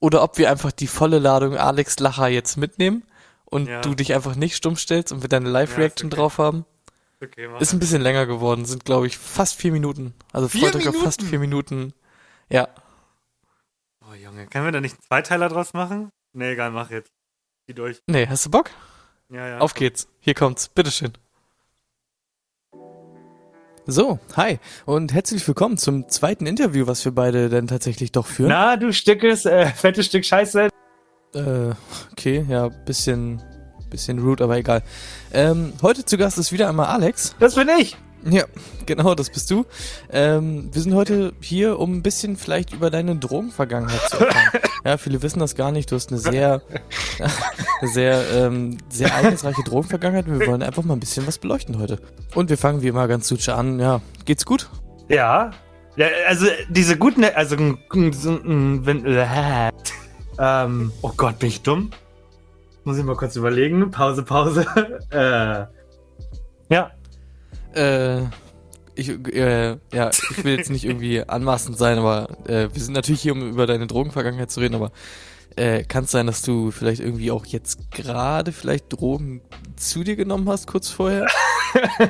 [0.00, 3.04] oder ob wir einfach die volle Ladung Alex Lacher jetzt mitnehmen
[3.46, 3.80] und Ja.
[3.80, 6.16] du dich einfach nicht stumm stellst und wir deine Live-Reaction okay.
[6.16, 6.66] drauf haben.
[7.22, 10.14] Okay, Ist ein bisschen länger geworden, sind glaube ich fast vier Minuten.
[10.32, 11.30] Also Vier freut euch auf fast Minuten?
[11.30, 11.94] vier Minuten.
[12.50, 12.68] Ja,
[14.10, 16.10] Oh Junge, können wir da nicht einen Zweiteiler draus machen?
[16.32, 17.10] Nee, egal, mach jetzt.
[17.66, 18.00] Zieh durch.
[18.06, 18.70] nee, hast du Bock?
[19.28, 19.58] Ja, ja.
[19.58, 20.08] Auf geht's.
[20.20, 20.68] Hier kommt's.
[20.70, 21.12] Bitteschön.
[23.86, 28.48] So, hi und herzlich willkommen zum zweiten Interview, was wir beide dann tatsächlich doch führen.
[28.50, 30.68] Na, du Stückes, äh, fettes Stück Scheiße.
[31.34, 31.70] Äh,
[32.12, 33.42] okay, ja, bisschen,
[33.88, 34.82] bisschen rude, aber egal.
[35.32, 37.34] Ähm, heute zu Gast ist wieder einmal Alex.
[37.38, 37.96] Das bin ich.
[38.24, 38.44] Ja,
[38.84, 39.64] genau, das bist du.
[40.10, 44.60] Ähm, wir sind heute hier, um ein bisschen vielleicht über deine Drogenvergangenheit zu erfahren.
[44.84, 45.90] ja, viele wissen das gar nicht.
[45.90, 46.62] Du hast eine sehr,
[47.82, 50.26] sehr, ähm, sehr ereignisreiche Drogenvergangenheit.
[50.26, 52.00] Wir wollen einfach mal ein bisschen was beleuchten heute.
[52.34, 53.78] Und wir fangen wie immer ganz suche an.
[53.78, 54.68] Ja, geht's gut?
[55.08, 55.52] Ja.
[55.96, 57.56] ja also diese guten, also
[58.12, 59.70] so, wenn, äh,
[60.38, 61.90] ähm, oh Gott, bin ich dumm?
[62.88, 63.90] Muss ich mal kurz überlegen.
[63.90, 64.64] Pause, Pause.
[65.10, 65.66] äh,
[66.74, 66.90] ja.
[67.74, 68.22] Äh,
[68.94, 73.20] ich, äh, ja, ich will jetzt nicht irgendwie anmaßend sein, aber äh, wir sind natürlich
[73.20, 74.90] hier, um über deine Drogenvergangenheit zu reden, aber
[75.56, 79.42] äh, kann es sein, dass du vielleicht irgendwie auch jetzt gerade vielleicht Drogen
[79.76, 81.26] zu dir genommen hast, kurz vorher?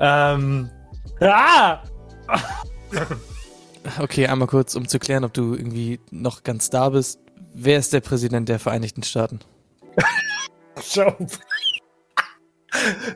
[0.00, 0.70] Ähm,
[1.20, 1.82] ah!
[3.98, 7.20] Okay, einmal kurz, um zu klären, ob du irgendwie noch ganz da bist.
[7.54, 9.40] Wer ist der Präsident der Vereinigten Staaten?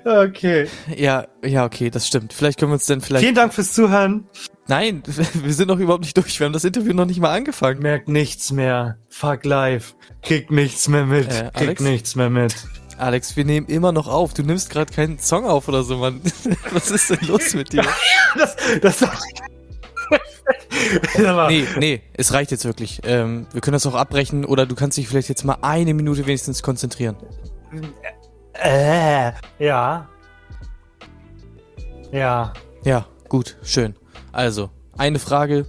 [0.04, 0.68] Okay.
[0.96, 2.32] Ja, ja, okay, das stimmt.
[2.32, 3.22] Vielleicht können wir uns dann vielleicht.
[3.22, 4.26] Vielen Dank fürs Zuhören.
[4.66, 6.38] Nein, wir sind noch überhaupt nicht durch.
[6.40, 7.80] Wir haben das Interview noch nicht mal angefangen.
[7.80, 8.98] Merkt nichts mehr.
[9.08, 9.94] Fuck live.
[10.22, 11.28] Kriegt nichts mehr mit.
[11.28, 11.80] Äh, Kriegt Alex?
[11.82, 12.54] nichts mehr mit.
[12.98, 14.32] Alex, wir nehmen immer noch auf.
[14.34, 16.20] Du nimmst gerade keinen Song auf oder so, Mann.
[16.70, 17.84] Was ist denn los mit dir?
[18.34, 19.04] Das, das,
[21.48, 23.00] Nee, nee, es reicht jetzt wirklich.
[23.04, 26.26] Ähm, wir können das auch abbrechen oder du kannst dich vielleicht jetzt mal eine Minute
[26.26, 27.16] wenigstens konzentrieren.
[28.54, 30.08] Äh, ja.
[32.10, 32.52] Ja.
[32.84, 33.94] Ja, gut, schön.
[34.32, 35.66] Also, eine Frage.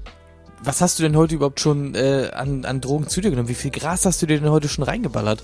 [0.65, 3.49] Was hast du denn heute überhaupt schon äh, an, an Drogen zu dir genommen?
[3.49, 5.43] Wie viel Gras hast du dir denn heute schon reingeballert?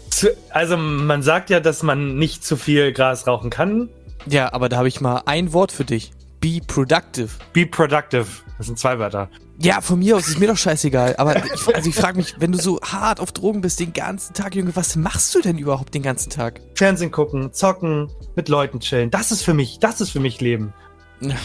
[0.51, 3.89] Also man sagt ja, dass man nicht zu viel Gras rauchen kann.
[4.27, 6.13] Ja, aber da habe ich mal ein Wort für dich.
[6.39, 7.29] Be productive.
[7.53, 8.27] Be productive.
[8.57, 9.29] Das sind zwei Wörter.
[9.61, 11.15] Ja, von mir aus ist mir doch scheißegal.
[11.17, 14.33] Aber ich, also ich frage mich, wenn du so hart auf Drogen bist den ganzen
[14.33, 16.61] Tag, Junge, was machst du denn überhaupt den ganzen Tag?
[16.75, 19.11] Fernsehen gucken, zocken, mit Leuten chillen.
[19.11, 20.73] Das ist für mich, das ist für mich Leben.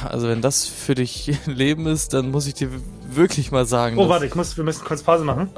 [0.08, 2.68] Also wenn das für dich Leben ist, dann muss ich dir
[3.10, 3.98] wirklich mal sagen.
[3.98, 5.50] Oh, warte, ich muss, wir müssen kurz Pause machen.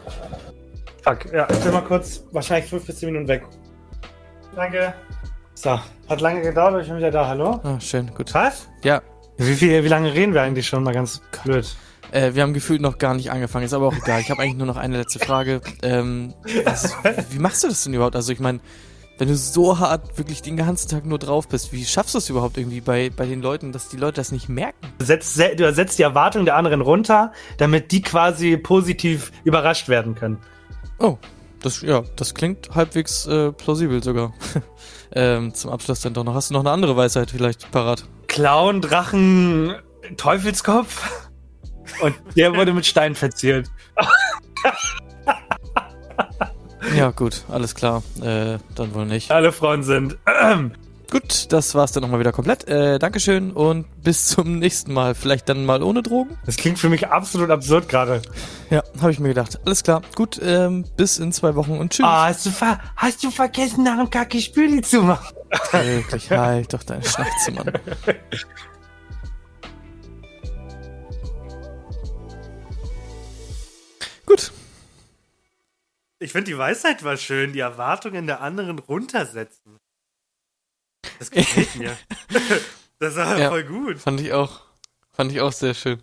[1.02, 3.44] Fuck, ja, ich bin mal kurz, wahrscheinlich fünf bis zehn Minuten weg.
[4.54, 4.94] Danke.
[5.52, 7.28] So, hat lange gedauert, aber ich bin wieder da.
[7.28, 7.60] Hallo?
[7.62, 8.32] Ah, schön, gut.
[8.32, 8.68] Was?
[8.82, 9.02] Ja,
[9.38, 10.82] Wie, viel, wie lange reden wir eigentlich schon?
[10.82, 11.74] Mal ganz blöd.
[12.12, 14.20] äh, wir haben gefühlt noch gar nicht angefangen, ist aber auch egal.
[14.20, 15.60] Ich habe eigentlich nur noch eine letzte Frage.
[15.82, 16.94] Ähm, was,
[17.30, 18.16] wie machst du das denn überhaupt?
[18.16, 18.60] Also ich meine,
[19.18, 22.28] Wenn du so hart wirklich den ganzen Tag nur drauf bist, wie schaffst du es
[22.28, 24.76] überhaupt irgendwie bei, bei den Leuten, dass die Leute das nicht merken?
[24.98, 29.88] Du setzt, se- du setzt die Erwartung der anderen runter, damit die quasi positiv überrascht
[29.88, 30.36] werden können.
[30.98, 31.16] Oh,
[31.62, 34.32] das, ja, das klingt halbwegs äh, plausibel sogar.
[35.12, 36.34] ähm, zum Abschluss dann doch noch.
[36.34, 38.04] Hast du noch eine andere Weisheit vielleicht parat?
[38.28, 39.74] Clown, Drachen,
[40.16, 41.28] Teufelskopf.
[42.00, 43.70] Und der wurde mit Stein verziert.
[46.94, 48.02] Ja, gut, alles klar.
[48.22, 49.30] Äh, dann wohl nicht.
[49.30, 50.16] Alle Frauen sind.
[51.16, 52.68] Gut, das war's dann nochmal wieder komplett.
[52.68, 55.14] Äh, Dankeschön und bis zum nächsten Mal.
[55.14, 56.36] Vielleicht dann mal ohne Drogen?
[56.44, 58.20] das klingt für mich absolut absurd gerade.
[58.68, 59.58] Ja, habe ich mir gedacht.
[59.64, 60.02] Alles klar.
[60.14, 62.04] Gut, ähm, bis in zwei Wochen und tschüss.
[62.04, 65.34] Ah, hast du, ver hast du vergessen, nach dem Kacke Spüli zu machen?
[65.72, 67.72] Wirklich, halt doch deine Schnauze, Mann.
[74.26, 74.52] Gut,
[76.18, 79.78] Ich finde, die Weisheit war schön, die Erwartungen der anderen runtersetzen.
[81.18, 81.96] Das gefällt mir.
[82.98, 83.50] Das war Ja.
[83.50, 83.98] voll gut.
[84.00, 84.60] fand ich auch.
[85.12, 86.00] Fand ich auch sehr schön.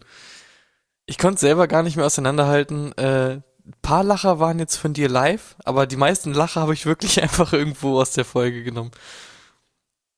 [1.08, 2.96] Ich konnte selber gar nicht mehr auseinanderhalten.
[3.00, 6.86] Äh, ein paar Lacher waren jetzt von dir live, aber die meisten Lacher habe ich
[6.86, 8.92] wirklich einfach irgendwo aus der Folge genommen.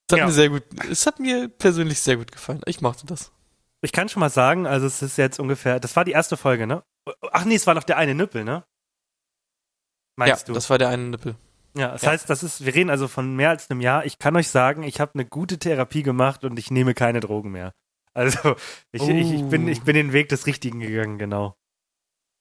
[0.08, 0.26] Das hat Ja.
[0.26, 2.62] mir sehr gut, es hat mir persönlich sehr gut gefallen.
[2.66, 3.32] Ich mochte das.
[3.82, 6.68] Ich kann schon mal sagen, also es ist jetzt ungefähr, das war die erste Folge,
[6.68, 6.84] ne?
[7.32, 8.66] Ach nee, es war noch der eine Nippel, ne?
[10.18, 10.54] Meinst ja, du?
[10.54, 11.36] das war der eine Nippel.
[11.76, 12.12] Ja, das ja.
[12.12, 14.06] heißt, das ist, wir reden also von mehr als einem Jahr.
[14.06, 17.52] Ich kann euch sagen, ich habe eine gute Therapie gemacht und ich nehme keine Drogen
[17.52, 17.74] mehr.
[18.14, 18.56] Also,
[18.92, 21.58] ich, ich, ich, bin, ich bin den Weg des Richtigen gegangen, genau.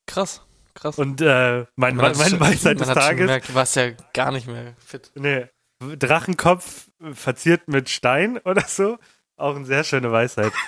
[0.07, 0.99] Krass, krass.
[0.99, 4.47] Und äh, mein, Man mein, mein Weisheit des Tages, gemerkt, du warst ja gar nicht
[4.47, 5.11] mehr fit.
[5.17, 5.49] nee,
[5.81, 8.99] Drachenkopf verziert mit Stein oder so.
[9.37, 10.53] Auch eine sehr schöne Weisheit.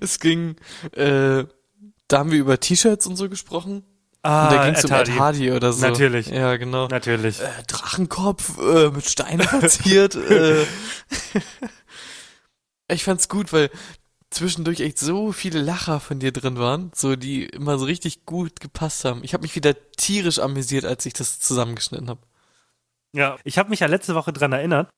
[0.00, 0.56] Es ging,
[0.92, 1.44] äh,
[2.06, 3.84] da haben wir über T-Shirts und so gesprochen.
[4.22, 5.18] Ah, und da ging es um Ed.
[5.18, 5.86] Hardy oder so.
[5.86, 6.26] Natürlich.
[6.28, 6.88] Ja, genau.
[6.88, 7.40] Natürlich.
[7.40, 10.14] Äh, Drachenkopf äh, mit Steinen verziert.
[10.30, 10.66] äh.
[12.90, 13.70] Ich fand's gut, weil
[14.30, 18.60] zwischendurch echt so viele Lacher von dir drin waren, so die immer so richtig gut
[18.60, 19.22] gepasst haben.
[19.24, 22.20] Ich habe mich wieder tierisch amüsiert, als ich das zusammengeschnitten habe.
[23.14, 24.90] Ja, ich habe mich ja letzte Woche dran erinnert.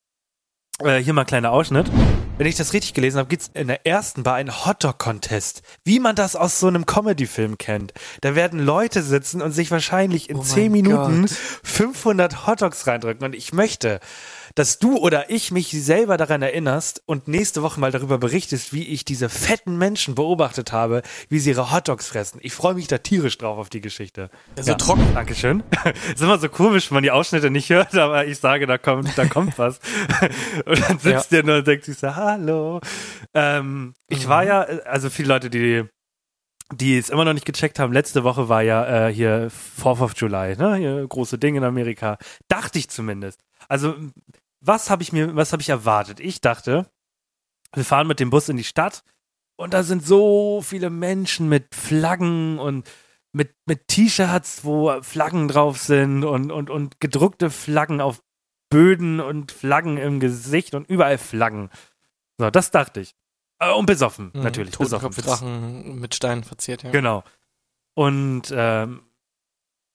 [0.83, 1.91] Äh, hier mal ein kleiner Ausschnitt.
[2.39, 5.63] Wenn ich das richtig gelesen habe, gibt's in der ersten Bar einen Hotdog-Contest.
[5.85, 7.93] Wie man das aus so einem Comedy-Film kennt.
[8.23, 11.31] Da werden Leute sitzen und sich wahrscheinlich in Oh 10 mein Minuten Gott.
[11.65, 13.27] 500 Hotdogs reindrücken.
[13.27, 14.01] Und ich möchte,
[14.55, 18.87] dass du oder ich mich selber daran erinnerst und nächste Woche mal darüber berichtest, wie
[18.89, 22.41] ich diese fetten Menschen beobachtet habe, wie sie ihre Hotdogs fressen.
[22.43, 24.31] Ich freue mich da tierisch drauf auf die Geschichte.
[24.61, 25.07] so trocken.
[25.15, 25.63] Dankeschön.
[26.15, 29.17] ist immer so komisch, wenn man die Ausschnitte nicht hört, aber ich sage, da kommt,
[29.17, 29.81] da kommt was.
[30.67, 32.81] und dann sitzt der nur und denkt sich so, hallo.
[33.35, 35.85] Ähm, ich war ja, also viele Leute, die
[36.73, 40.15] die es immer noch nicht gecheckt haben, letzte Woche war ja äh, hier 4th of
[40.17, 40.77] July, ne?
[40.77, 42.17] Hier große Ding in Amerika.
[42.49, 43.41] Dachte ich zumindest.
[43.69, 43.95] Also,
[44.61, 46.21] was habe ich mir, was habe ich erwartet?
[46.21, 46.91] Ich dachte,
[47.75, 49.03] wir fahren mit dem Bus in die Stadt
[49.57, 52.89] und da sind so viele Menschen mit Flaggen und
[53.33, 58.23] mit, mit T-Shirts, wo Flaggen drauf sind und, und, und gedruckte Flaggen auf
[58.71, 61.71] Böden und Flaggen im Gesicht und überall Flaggen.
[62.39, 63.15] So, das dachte ich.
[63.59, 64.77] Äh, und besoffen, Mhm, natürlich.
[64.77, 65.11] Besoffen.
[65.11, 66.91] Totenkopfdrachen mit Steinen verziert, ja.
[66.91, 67.23] Genau.
[67.95, 69.03] Und ähm,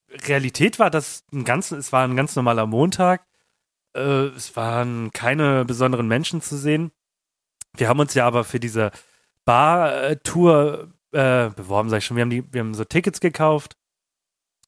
[0.10, 3.26] Realität war das ein ganz, es war ein ganz normaler Montag.
[3.96, 6.92] Äh, es waren keine besonderen Menschen zu sehen.
[7.76, 8.92] Wir haben uns ja aber für diese
[9.46, 12.18] Bar-Tour äh, beworben, sag ich schon.
[12.18, 13.78] Wir haben, die, wir haben so Tickets gekauft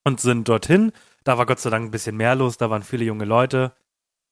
[0.03, 0.91] und sind dorthin.
[1.23, 3.73] Da war Gott sei Dank ein bisschen mehr los, da waren viele junge Leute.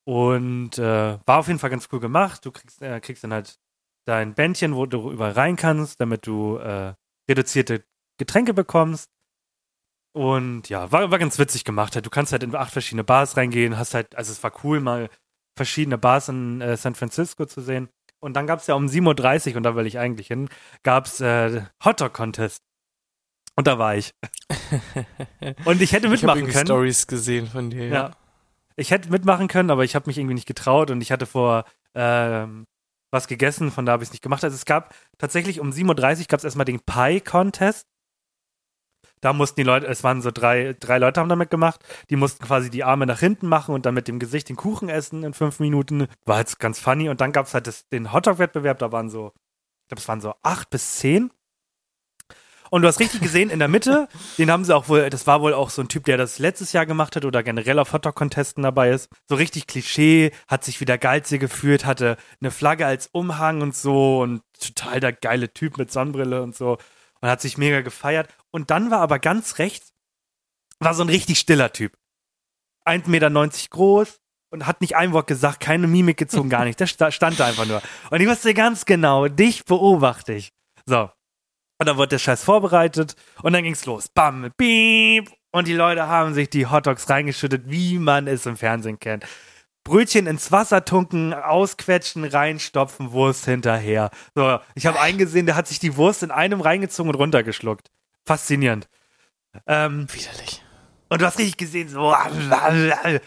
[0.06, 2.46] Und äh, war auf jeden Fall ganz cool gemacht.
[2.46, 3.60] Du kriegst, äh, kriegst dann halt
[4.06, 6.94] dein Bändchen, wo du überall rein kannst, damit du äh,
[7.28, 7.84] reduzierte
[8.18, 9.12] Getränke bekommst.
[10.16, 11.94] Und ja, war, war ganz witzig gemacht.
[11.94, 12.06] Halt.
[12.06, 15.10] Du kannst halt in acht verschiedene Bars reingehen, hast halt, also es war cool, mal
[15.58, 17.90] verschiedene Bars in äh, San Francisco zu sehen.
[18.22, 20.48] Und dann gab es ja um 7.30 Uhr, und da will ich eigentlich hin,
[20.84, 22.64] gab es äh, Hotdog-Contest.
[23.58, 24.14] Und da war ich.
[25.66, 26.66] und ich hätte Ich habe mitmachen irgendwie können.
[26.66, 27.94] Stories gesehen von dir, ja.
[27.94, 28.12] Ja.
[28.78, 31.66] Ich hätte mitmachen können, aber ich habe mich irgendwie nicht getraut und ich hatte vor
[31.94, 32.68] ähm,
[33.12, 34.46] was gegessen, von da habe ich es nicht gemacht.
[34.46, 37.86] Also es gab tatsächlich um 7.30 Uhr gab es erstmal den Pie-Contest.
[39.26, 42.46] Da mussten die Leute, es waren so drei, drei Leute haben damit gemacht, die mussten
[42.46, 45.34] quasi die Arme nach hinten machen und dann mit dem Gesicht den Kuchen essen in
[45.34, 46.06] fünf Minuten.
[46.26, 47.10] War jetzt ganz funny.
[47.10, 49.32] Und dann gab es halt das, den Hotdog-Wettbewerb, da waren so,
[49.82, 51.32] ich glaube, es waren so acht bis zehn.
[52.70, 54.08] Und du hast richtig gesehen, in der Mitte,
[54.38, 56.72] den haben sie auch wohl, das war wohl auch so ein Typ, der das letztes
[56.72, 59.10] Jahr gemacht hat oder generell auf Hotdog-Contesten dabei ist.
[59.28, 64.22] So richtig Klischee, hat sich wieder geizig gefühlt, hatte eine Flagge als Umhang und so
[64.22, 66.78] und total der geile Typ mit Sonnenbrille und so
[67.26, 68.30] und hat sich mega gefeiert.
[68.56, 69.94] Und dann war aber ganz rechts,
[70.80, 71.92] war so ein richtig stiller Typ.
[72.88, 73.30] 1,90 Meter
[73.70, 76.80] groß und hat nicht ein Wort gesagt, keine Mimik gezogen, gar nicht.
[76.80, 77.82] Der sta- stand da einfach nur.
[78.12, 80.54] Und ich wusste ganz genau, dich beobachte ich.
[80.86, 81.10] So.
[81.82, 84.08] Und dann wurde der Scheiß vorbereitet und dann ging's los.
[84.08, 85.30] Bam, piep.
[85.52, 89.26] Und die Leute haben sich die Hotdogs reingeschüttet, wie man es im Fernsehen kennt.
[89.84, 94.12] Brötchen ins Wasser tunken, ausquetschen, reinstopfen, Wurst hinterher.
[94.34, 97.92] So, ich habe eingesehen, der hat sich die Wurst in einem reingezogen und runtergeschluckt.
[98.26, 98.88] Faszinierend.
[99.68, 100.64] Ähm, Widerlich.
[101.10, 102.14] und du hast richtig gesehen, so.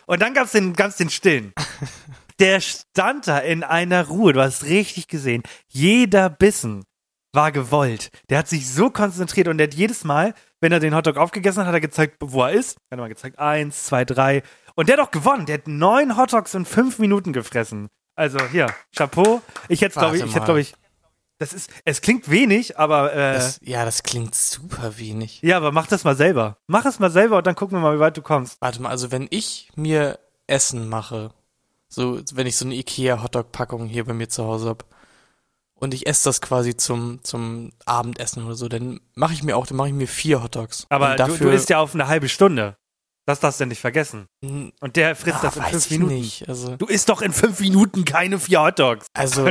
[0.07, 1.53] Und dann gab's den, gab's den Stillen.
[2.39, 4.33] Der stand da in einer Ruhe.
[4.33, 5.43] Du hast richtig gesehen.
[5.67, 6.85] Jeder Bissen
[7.33, 8.11] war gewollt.
[8.31, 11.61] Der hat sich so konzentriert und der hat jedes Mal, wenn er den Hotdog aufgegessen
[11.61, 12.77] hat, hat er gezeigt, wo er ist.
[12.77, 14.43] Hat er mal gezeigt, eins, zwei, drei.
[14.77, 15.47] Und der hat doch gewonnen.
[15.47, 17.89] Der hat neun Hotdogs in fünf Minuten gefressen.
[18.15, 19.43] Also hier, Chapeau.
[19.69, 20.75] Ich hätte, glaube ich, ich hätte, glaube ich,
[21.39, 25.41] das ist, es klingt wenig, aber äh, Das, ja, das klingt super wenig.
[25.43, 26.59] ja, aber mach das mal selber.
[26.67, 28.61] Mach es mal selber und dann gucken wir mal, wie weit du kommst.
[28.61, 31.31] Warte mal, also wenn ich mir Essen mache,
[31.89, 34.85] so wenn ich so eine Ikea Hotdog-Packung hier bei mir zu Hause hab
[35.75, 39.67] und ich esse das quasi zum zum Abendessen oder so, dann mache ich mir auch,
[39.67, 40.87] dann mache ich mir vier Hotdogs.
[40.89, 42.77] Aber und du, dafür, du isst ja auf eine halbe Stunde.
[43.29, 44.27] Das darfst du nicht vergessen.
[44.43, 46.15] Hm, Und der frisst ah, das in fünf Minuten.
[46.15, 46.49] nicht.
[46.49, 49.05] Also Du isst doch in fünf Minuten keine vier Hotdogs.
[49.13, 49.47] also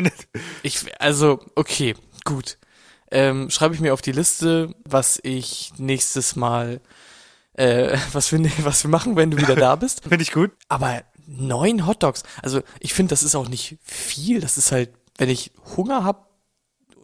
[0.64, 1.94] ich also okay,
[2.26, 2.58] gut.
[3.12, 6.82] Ähm, schreibe ich mir auf die Liste, was ich nächstes Mal
[7.54, 10.02] äh, was wir was wir machen, wenn du wieder da bist.
[10.10, 10.50] Finde ich gut.
[10.70, 12.24] Aber neun Hotdogs.
[12.42, 14.42] Also ich finde, das ist auch nicht viel.
[14.42, 16.32] Das ist halt, wenn ich Hunger hab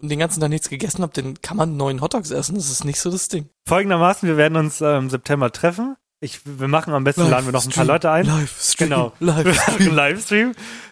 [0.02, 2.56] und den ganzen Tag nichts gegessen habe, dann kann man neun Hotdogs essen.
[2.56, 3.48] Das ist nicht so das Ding.
[3.68, 5.98] Folgendermaßen, wir werden uns äh, im September treffen.
[6.24, 8.26] Ich, wir machen am besten, laden wir noch ein paar Leute ein.
[8.26, 8.90] Livestream.
[8.90, 9.12] Genau.
[9.20, 9.94] Livestream.
[9.94, 10.52] Livestream.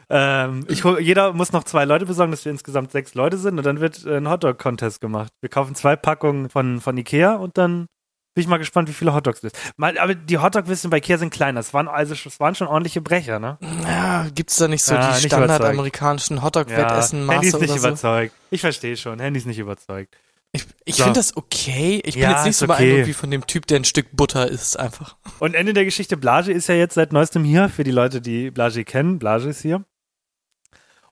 [0.09, 3.65] Ähm, ich jeder muss noch zwei Leute besorgen, dass wir insgesamt sechs Leute sind und
[3.65, 5.31] dann wird ein Hotdog-Contest gemacht.
[5.39, 7.87] Wir kaufen zwei Packungen von, von Ikea und dann
[8.33, 9.57] bin ich mal gespannt, wie viele Hotdogs es ist.
[9.77, 11.61] Mal, aber die Hotdog-Wissen bei Ikea sind kleiner.
[11.61, 13.57] Es waren also es waren schon ordentliche Brecher, ne?
[13.85, 17.87] Ja, gibt's da nicht so Ja, die standardamerikanischen Hotdog-Wettessen-Maße Handy ist nicht so?
[17.87, 18.33] überzeugt.
[18.49, 19.19] Ich verstehe schon.
[19.19, 20.13] Handy ist nicht überzeugt.
[20.53, 21.03] Ich, ich So.
[21.03, 22.01] finde das okay.
[22.03, 22.83] Ich bin Ja, jetzt nicht ist so okay.
[22.83, 25.15] beeindruckt wie von dem Typ, der ein Stück Butter isst, einfach.
[25.39, 28.51] Und Ende der Geschichte, Blage ist ja jetzt seit neuestem hier, für die Leute, die
[28.51, 29.17] Blage kennen.
[29.17, 29.85] Blage ist hier.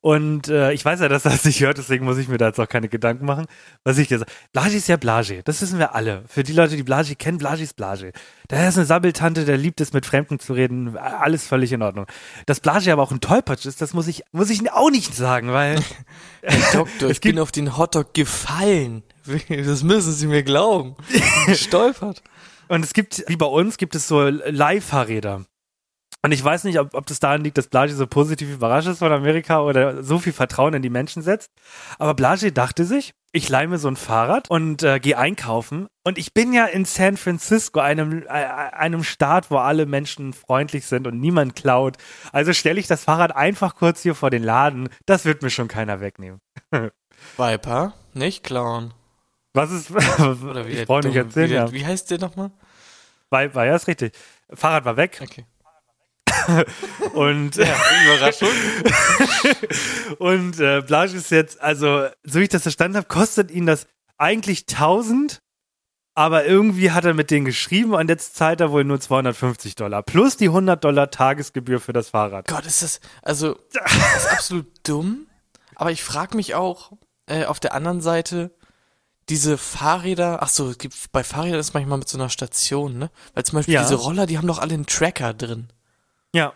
[0.01, 2.47] Und äh, ich weiß ja, dass er das nicht hört, deswegen muss ich mir da
[2.47, 3.47] jetzt auch keine Gedanken machen.
[3.83, 6.23] Was ich gesagt Blage ist ja Blage, das wissen wir alle.
[6.27, 8.13] Für die Leute, die Blage kennen, Blage ist Blage.
[8.49, 12.05] Der ist eine Sabbeltante, der liebt es, mit Fremden zu reden, alles völlig in Ordnung.
[12.45, 15.51] Dass Blage aber auch ein Tollpatsch ist, das muss ich, muss ich auch nicht sagen,
[15.51, 15.83] weil
[16.73, 19.03] Doktor, ich bin auf den Hotdog gefallen.
[19.47, 20.95] Das müssen Sie mir glauben.
[21.45, 22.23] Gestolpert.
[22.67, 25.45] Und es gibt, wie bei uns, gibt es so Leihfahrräder.
[26.21, 28.99] Und ich weiß nicht, ob, ob das daran liegt, dass Blage so positiv überrascht ist
[28.99, 31.49] von Amerika oder so viel Vertrauen in die Menschen setzt.
[31.97, 35.87] Aber Blage dachte sich, ich leih mir so ein Fahrrad und äh, gehe einkaufen.
[36.03, 40.87] Und ich bin ja in San Francisco, einem, äh, einem Staat, wo alle Menschen freundlich
[40.87, 41.95] sind und niemand klaut.
[42.33, 44.89] Also stelle ich das Fahrrad einfach kurz hier vor den Laden.
[45.05, 46.41] Das wird mir schon keiner wegnehmen.
[47.37, 48.93] Viper, nicht Clown.
[49.53, 51.71] Was ist, Oder wie ich brauche nicht dumm- erzählen, wie, ja.
[51.71, 52.51] wie heißt der nochmal?
[53.29, 54.13] War ja, ist richtig.
[54.51, 55.45] Fahrrad war weg Okay.
[57.13, 58.49] und Überraschung.
[60.19, 63.87] Und äh, Blage ist jetzt, also, so wie ich das verstanden habe, kostet ihn das
[64.17, 65.39] eigentlich 1000,
[66.15, 70.03] aber irgendwie hat er mit denen geschrieben und jetzt zahlt er wohl nur 250 Dollar.
[70.03, 72.47] Plus die 100 Dollar Tagesgebühr für das Fahrrad.
[72.47, 75.27] Gott, ist das, also, das ist absolut dumm.
[75.75, 76.91] Aber ich frage mich auch,
[77.27, 78.51] äh, auf der anderen Seite,
[79.29, 83.11] diese Fahrräder, ach so, es gibt, bei Fahrrädern ist manchmal mit so einer Station, ne?
[83.35, 83.83] Weil zum Beispiel Ja.
[83.83, 85.69] diese Roller, die haben doch alle einen Tracker drin.
[86.33, 86.53] Ja.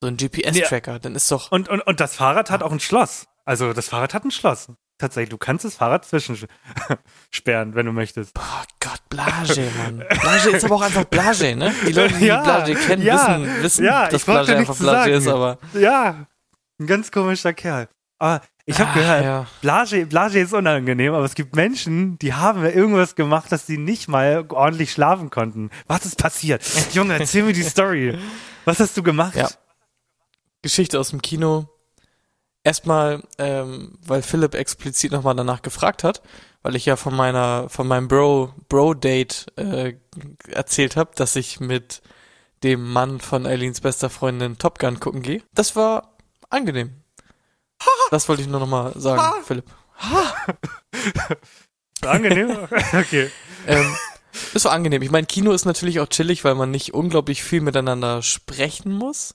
[0.00, 0.98] So einen GPS-Tracker.
[0.98, 3.26] Dann ist doch, Und, und, und das Fahrrad hat auch ein Schloss.
[3.44, 4.68] Also, das Fahrrad hat ein Schloss.
[4.98, 6.48] Tatsächlich, du kannst das Fahrrad zwischensperren,
[7.74, 8.36] wenn du möchtest.
[8.36, 10.04] oh Gott, Blage, Mann.
[10.20, 11.72] Blage ist aber auch einfach Blage, ne?
[11.86, 15.28] Die Leute, die Ja, Blage kennen, ja, wissen, wissen, ja, dass Blage einfach Blage ist,
[15.28, 15.58] aber.
[15.74, 16.26] Ja,
[16.80, 17.88] ein ganz komischer Kerl.
[18.18, 19.46] Aber ich habe gehört, ja.
[19.62, 24.08] Blage, Blage ist unangenehm, aber es gibt Menschen, die haben irgendwas gemacht, dass sie nicht
[24.08, 25.70] mal ordentlich schlafen konnten.
[25.86, 26.62] Was ist passiert?
[26.92, 28.18] Junge, erzähl mir die Story.
[28.66, 29.36] Was hast du gemacht?
[29.36, 29.48] Ja.
[30.60, 31.70] Geschichte aus dem Kino.
[32.62, 36.20] Erstmal, ähm, weil Philipp explizit nochmal danach gefragt hat,
[36.62, 39.94] weil ich ja von meiner, von meinem Bro, Bro-Date äh,
[40.50, 42.02] erzählt habe, dass ich mit
[42.62, 45.42] dem Mann von Eileens bester Freundin Top Gun gucken gehe.
[45.54, 46.18] Das war
[46.50, 46.97] angenehm.
[48.10, 49.66] Das wollte ich nur nochmal sagen, Philipp.
[52.06, 52.56] Angenehm?
[52.92, 53.30] Okay.
[53.66, 53.94] Ähm,
[54.54, 55.02] das war angenehm.
[55.02, 59.34] Ich meine, Kino ist natürlich auch chillig, weil man nicht unglaublich viel miteinander sprechen muss.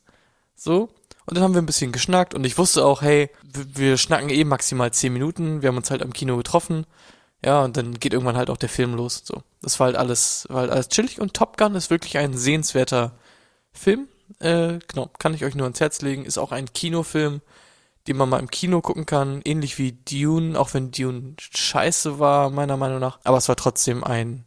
[0.55, 0.89] So.
[1.25, 4.43] Und dann haben wir ein bisschen geschnackt und ich wusste auch, hey, wir schnacken eh
[4.43, 5.61] maximal zehn Minuten.
[5.61, 6.85] Wir haben uns halt am Kino getroffen.
[7.45, 9.23] Ja, und dann geht irgendwann halt auch der Film los.
[9.25, 9.43] So.
[9.61, 13.11] Das war halt alles, war halt alles chillig und Top Gun ist wirklich ein sehenswerter
[13.73, 14.07] Film.
[14.39, 16.25] äh, genau, kann ich euch nur ans Herz legen.
[16.25, 17.41] Ist auch ein Kinofilm,
[18.07, 22.49] den man mal im Kino gucken kann, ähnlich wie Dune, auch wenn Dune scheiße war,
[22.49, 23.19] meiner Meinung nach.
[23.23, 24.45] Aber es war trotzdem ein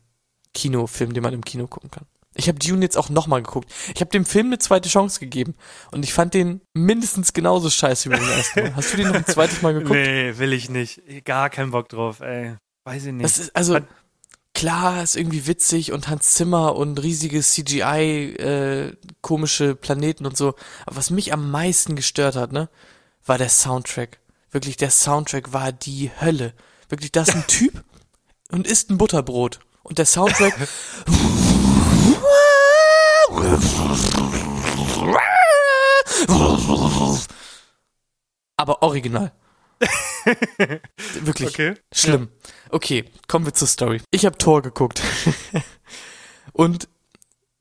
[0.54, 2.06] Kinofilm, den man im Kino gucken kann.
[2.34, 3.72] Ich habe Dune jetzt auch nochmal geguckt.
[3.94, 5.54] Ich habe dem Film eine zweite Chance gegeben
[5.90, 8.76] und ich fand den mindestens genauso scheiße wie beim ersten Mal.
[8.76, 9.94] Hast du den noch ein zweites Mal geguckt?
[9.94, 11.00] Nee, will ich nicht.
[11.24, 12.56] Gar keinen Bock drauf, ey.
[12.84, 13.24] Weiß ich nicht.
[13.24, 13.78] Das ist also
[14.56, 20.54] klar, ist irgendwie witzig und Hans Zimmer und riesige CGI äh, komische Planeten und so,
[20.86, 22.70] aber was mich am meisten gestört hat, ne,
[23.26, 24.18] war der Soundtrack.
[24.50, 26.54] Wirklich der Soundtrack war die Hölle.
[26.88, 27.84] Wirklich das ist ein Typ
[28.50, 30.54] und isst ein Butterbrot und der Soundtrack
[38.56, 39.32] aber original.
[41.20, 41.50] Wirklich.
[41.50, 41.74] Okay.
[41.92, 42.28] Schlimm.
[42.70, 44.00] Okay, kommen wir zur Story.
[44.10, 45.02] Ich habe Tor geguckt.
[46.52, 46.88] Und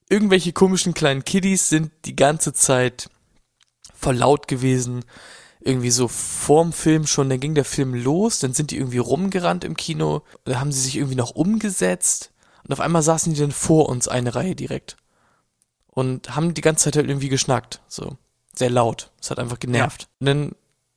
[0.09, 3.09] irgendwelche komischen kleinen Kiddies sind die ganze Zeit
[3.93, 5.03] voll laut gewesen.
[5.65, 9.63] Irgendwie so vorm Film schon, dann ging der Film los, dann sind die irgendwie rumgerannt
[9.65, 12.31] im Kino, dann haben sie sich irgendwie noch umgesetzt
[12.63, 14.95] und auf einmal saßen die dann vor uns eine Reihe direkt.
[15.87, 18.17] Und haben die ganze Zeit halt irgendwie geschnackt, so.
[18.57, 19.11] Sehr laut.
[19.21, 20.07] Es hat einfach genervt.
[20.19, 20.51] Und dann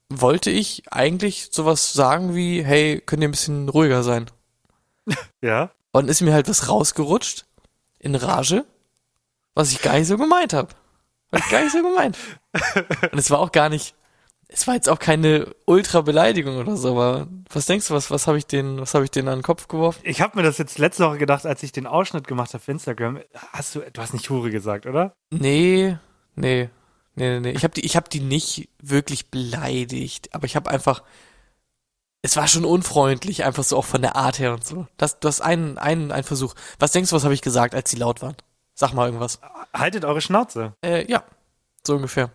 [0.08, 4.30] wollte ich eigentlich sowas sagen wie, hey, könnt ihr ein bisschen ruhiger sein?
[5.40, 5.70] Ja.
[5.92, 7.46] Und ist mir halt was rausgerutscht
[7.98, 8.66] in Rage,
[9.54, 10.68] was ich gar nicht so gemeint habe.
[11.32, 12.18] Hab ich gar nicht so gemeint.
[13.12, 13.94] Und es war auch gar nicht,
[14.48, 18.38] es war jetzt auch keine Ultra-Beleidigung oder so, aber was denkst du, was, was habe
[18.38, 20.00] ich denen, was habe ich denen an den Kopf geworfen?
[20.04, 22.72] Ich habe mir das jetzt letzte Woche gedacht, als ich den Ausschnitt gemacht habe für
[22.72, 23.20] Instagram.
[23.52, 25.12] Hast du, du hast nicht Hure gesagt, oder?
[25.30, 25.98] Nee,
[26.34, 26.70] nee,
[27.14, 27.50] nee, nee.
[27.50, 31.02] Ich habe die, ich habe die nicht wirklich beleidigt, aber ich habe einfach,
[32.22, 34.86] es war schon unfreundlich, einfach so auch von der Art her und so.
[34.96, 36.54] Das, du hast einen, einen, einen Versuch.
[36.78, 38.36] Was denkst du, was habe ich gesagt, als sie laut waren?
[38.74, 39.40] Sag mal irgendwas.
[39.74, 40.72] Haltet eure Schnauze.
[40.82, 41.22] Äh, ja,
[41.86, 42.30] so ungefähr.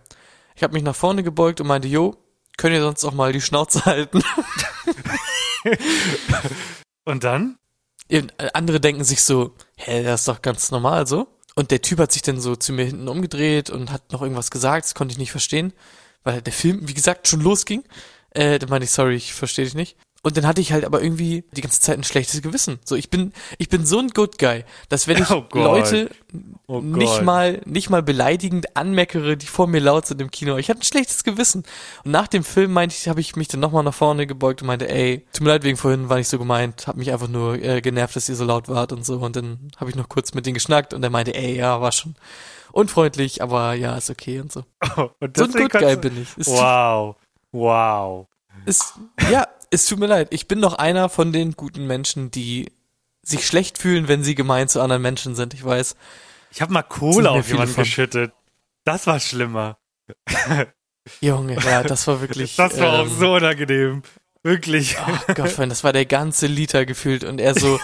[0.54, 2.16] Ich habe mich nach vorne gebeugt und meinte, jo,
[2.56, 4.22] könnt ihr sonst auch mal die Schnauze halten?
[7.04, 7.58] Und dann?
[8.52, 11.28] Andere denken sich so, hä, das ist doch ganz normal so.
[11.54, 14.50] Und der Typ hat sich dann so zu mir hinten umgedreht und hat noch irgendwas
[14.50, 15.72] gesagt, das konnte ich nicht verstehen,
[16.24, 17.84] weil der Film, wie gesagt, schon losging.
[18.30, 19.96] Äh, dann meinte ich, sorry, ich verstehe dich nicht.
[20.24, 22.80] Und dann hatte ich halt aber irgendwie die ganze Zeit ein schlechtes Gewissen.
[22.84, 25.44] So, ich bin, ich bin so ein Good Guy, dass wenn ich Oh.
[25.52, 26.10] Leute
[26.66, 30.56] Oh nicht mal, nicht mal beleidigend anmeckere, die vor mir laut sind im Kino.
[30.56, 31.64] Ich hatte ein schlechtes Gewissen.
[32.04, 34.68] Und nach dem Film meinte ich, habe ich mich dann nochmal nach vorne gebeugt und
[34.68, 37.62] meinte, ey, tut mir leid wegen vorhin, war nicht so gemeint, hab mich einfach nur
[37.62, 39.18] äh, genervt, dass ihr so laut wart und so.
[39.18, 41.92] Und dann habe ich noch kurz mit denen geschnackt und er meinte, ey, ja, war
[41.92, 42.14] schon
[42.72, 44.64] unfreundlich, aber ja, ist okay und so.
[44.96, 46.38] Oh, und So ein Good Guy bin ich.
[46.38, 47.16] Ist, Wow.
[47.52, 48.26] Wow.
[48.64, 48.94] ist,
[49.30, 50.28] ja, es tut mir leid.
[50.30, 52.70] Ich bin doch einer von den guten Menschen, die
[53.22, 55.52] sich schlecht fühlen, wenn sie gemein zu anderen Menschen sind.
[55.54, 55.96] Ich weiß.
[56.50, 57.84] Ich habe mal Kohle auf jemanden von.
[57.84, 58.32] geschüttet.
[58.84, 59.78] Das war schlimmer.
[61.20, 62.56] Junge, ja, das war wirklich.
[62.56, 64.02] Das war auch ähm, so unangenehm.
[64.42, 64.96] Wirklich.
[64.98, 67.80] Oh Gott, das war der ganze Liter gefühlt und er so,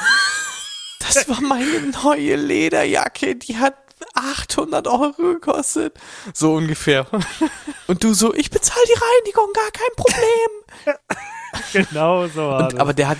[1.00, 3.74] das war meine neue Lederjacke, die hat
[4.14, 5.98] 800 Euro gekostet.
[6.34, 7.06] So ungefähr.
[7.86, 10.96] Und du so, ich bezahle die Reinigung, gar kein Problem.
[11.88, 12.80] genau so war Und, das.
[12.80, 13.18] aber der hat,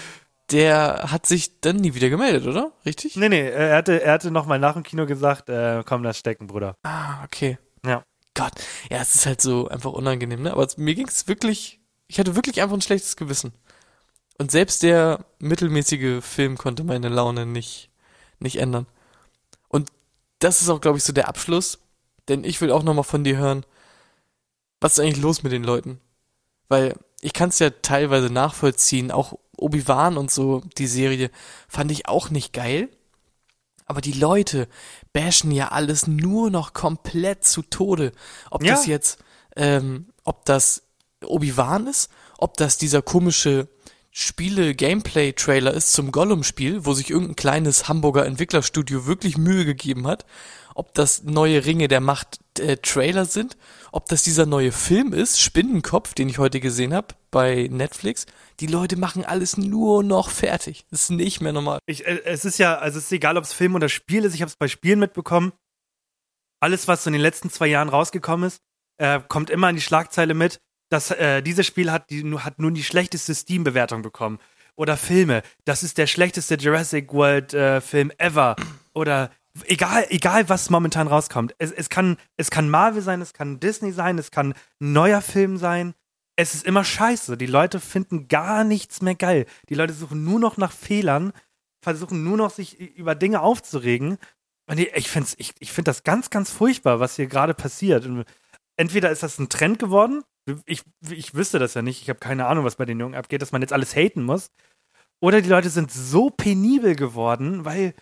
[0.50, 2.72] der hat sich dann nie wieder gemeldet, oder?
[2.84, 3.16] Richtig?
[3.16, 6.46] nee, nee, er hatte, er hatte nochmal nach dem Kino gesagt, äh, komm, lass stecken,
[6.46, 6.74] Bruder.
[6.82, 7.58] Ah, okay.
[7.84, 8.02] Ja.
[8.34, 8.52] Gott,
[8.90, 10.52] ja, es ist halt so einfach unangenehm, ne?
[10.52, 13.52] Aber mir ging es wirklich, ich hatte wirklich einfach ein schlechtes Gewissen.
[14.38, 17.90] Und selbst der mittelmäßige Film konnte meine Laune nicht,
[18.38, 18.86] nicht ändern.
[20.40, 21.78] Das ist auch, glaube ich, so der Abschluss,
[22.28, 23.64] denn ich will auch nochmal von dir hören,
[24.80, 26.00] was ist eigentlich los mit den Leuten?
[26.68, 31.30] Weil ich kann es ja teilweise nachvollziehen, auch Obi-Wan und so, die Serie,
[31.68, 32.88] fand ich auch nicht geil.
[33.84, 34.68] Aber die Leute
[35.12, 38.12] bashen ja alles nur noch komplett zu Tode.
[38.50, 38.74] Ob Ja.
[38.74, 39.18] das jetzt,
[39.56, 40.82] ähm, ob das
[41.24, 43.68] Obi-Wan ist, ob das dieser komische
[44.12, 50.26] Spiele-Gameplay-Trailer ist zum Gollum-Spiel, wo sich irgendein kleines Hamburger Entwicklerstudio wirklich Mühe gegeben hat,
[50.74, 53.56] ob das neue Ringe der Macht äh, Trailer sind,
[53.92, 58.26] ob das dieser neue Film ist, Spinnenkopf, den ich heute gesehen habe bei Netflix.
[58.58, 60.86] Die Leute machen alles nur noch fertig.
[60.90, 61.78] Das ist nicht mehr normal.
[61.86, 64.34] Ich, äh, es ist ja, also es ist egal, ob es Film oder Spiel ist,
[64.34, 65.52] ich habe es bei Spielen mitbekommen.
[66.60, 68.58] Alles, was so in den letzten zwei Jahren rausgekommen ist,
[68.98, 72.74] äh, kommt immer in die Schlagzeile mit, dass äh, dieses Spiel hat, die, hat nun
[72.74, 74.38] die schlechteste Steam-Bewertung bekommen.
[74.76, 78.56] Oder Filme, das ist der schlechteste Jurassic World-Film ever.
[78.92, 79.30] Oder
[79.66, 81.54] egal, egal was momentan rauskommt.
[81.58, 85.22] Es, es, kann, es kann Marvel sein, es kann Disney sein, es kann ein neuer
[85.22, 85.94] Film sein.
[86.36, 87.36] Es ist immer scheiße.
[87.36, 89.46] Die Leute finden gar nichts mehr geil.
[89.68, 91.32] Die Leute suchen nur noch nach Fehlern,
[91.82, 94.18] versuchen nur noch sich über Dinge aufzuregen.
[94.66, 98.06] Und ich, ich finde ich, ich find das ganz, ganz furchtbar, was hier gerade passiert.
[98.06, 98.24] Und
[98.80, 100.24] entweder ist das ein Trend geworden,
[100.64, 103.42] ich, ich wüsste das ja nicht, ich habe keine Ahnung, was bei den Jungen abgeht,
[103.42, 104.50] dass man jetzt alles haten muss.
[105.20, 107.94] Oder die Leute sind so penibel geworden, weil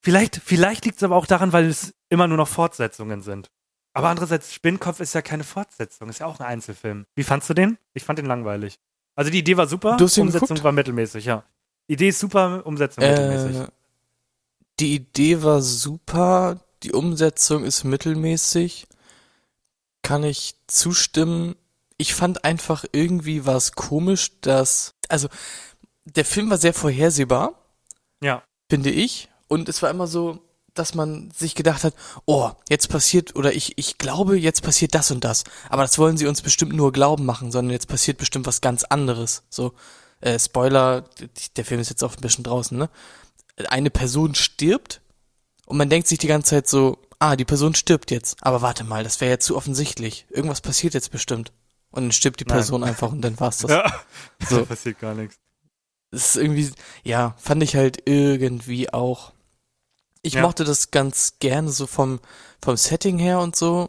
[0.00, 3.50] vielleicht, vielleicht liegt es aber auch daran, weil es immer nur noch Fortsetzungen sind.
[3.92, 7.04] Aber andererseits, Spinnkopf ist ja keine Fortsetzung, ist ja auch ein Einzelfilm.
[7.14, 7.76] Wie fandst du den?
[7.92, 8.78] Ich fand den langweilig.
[9.14, 10.64] Also die Idee war super, Umsetzung geguckt?
[10.64, 11.44] war mittelmäßig, ja.
[11.86, 13.56] Idee ist super, Umsetzung mittelmäßig.
[13.58, 13.66] Äh,
[14.80, 18.86] die Idee war super, die Umsetzung ist mittelmäßig.
[20.02, 21.56] Kann ich zustimmen.
[21.96, 25.28] Ich fand einfach irgendwie war es komisch, dass, also,
[26.04, 27.54] der Film war sehr vorhersehbar,
[28.22, 28.42] Ja.
[28.68, 29.28] finde ich.
[29.48, 30.40] Und es war immer so,
[30.74, 31.94] dass man sich gedacht hat,
[32.24, 35.44] oh, jetzt passiert, oder ich, ich glaube, jetzt passiert das und das.
[35.68, 38.82] Aber das wollen sie uns bestimmt nur glauben machen, sondern jetzt passiert bestimmt was ganz
[38.84, 39.42] anderes.
[39.50, 39.74] So,
[40.22, 41.04] äh, Spoiler,
[41.56, 42.88] der Film ist jetzt auch ein bisschen draußen, ne?
[43.68, 45.02] Eine Person stirbt
[45.66, 48.36] und man denkt sich die ganze Zeit so, ah, die Person stirbt jetzt.
[48.40, 50.26] Aber warte mal, das wäre ja zu offensichtlich.
[50.30, 51.52] Irgendwas passiert jetzt bestimmt.
[51.90, 52.56] Und dann stirbt die Nein.
[52.56, 53.70] Person einfach und dann war's das.
[53.70, 53.92] Ja.
[54.48, 54.58] So.
[54.60, 55.38] Da passiert gar nichts.
[56.10, 56.70] Das ist irgendwie,
[57.04, 59.32] ja, fand ich halt irgendwie auch.
[60.22, 60.42] Ich Ja.
[60.42, 62.20] mochte das ganz gerne so vom,
[62.62, 63.88] vom Setting her und so.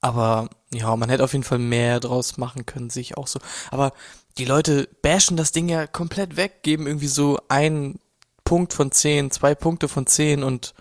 [0.00, 3.38] Aber ja, man hätte auf jeden Fall mehr draus machen können, sehe ich auch so.
[3.70, 3.92] Aber
[4.38, 7.98] die Leute bashen das Ding ja komplett weg, geben irgendwie so einen
[8.44, 10.74] Punkt von zehn, zwei Punkte von zehn und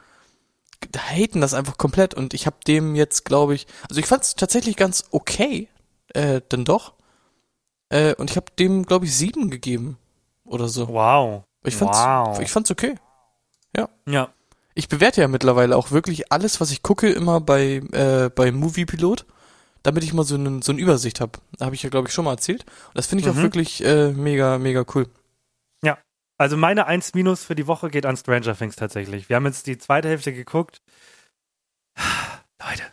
[0.98, 2.14] haten das einfach komplett.
[2.14, 5.70] Und ich habe dem jetzt, glaube ich, also ich fand es tatsächlich ganz okay,
[6.14, 6.94] äh, dann doch.
[7.90, 9.98] Äh, und ich habe dem, glaube ich, sieben gegeben
[10.44, 10.88] oder so.
[10.88, 11.44] Wow.
[11.64, 12.40] Ich fand's, wow.
[12.40, 12.96] ich fand's okay.
[14.08, 14.30] ja.
[14.76, 19.26] Ich bewerte ja mittlerweile auch wirklich alles, was ich gucke, immer bei, äh, bei Moviepilot,
[19.84, 21.40] damit ich mal so, einen, so eine Übersicht habe.
[21.62, 22.64] Habe ich ja, glaube ich, schon mal erzählt.
[22.64, 23.42] Und das finde ich auch Mhm.
[23.44, 25.08] wirklich äh, mega, mega cool.
[26.38, 29.30] Also meine 1 Minus für die Woche geht an Stranger Things tatsächlich.
[29.30, 30.82] Wir haben jetzt die zweite Hälfte geguckt.
[32.62, 32.84] Leute,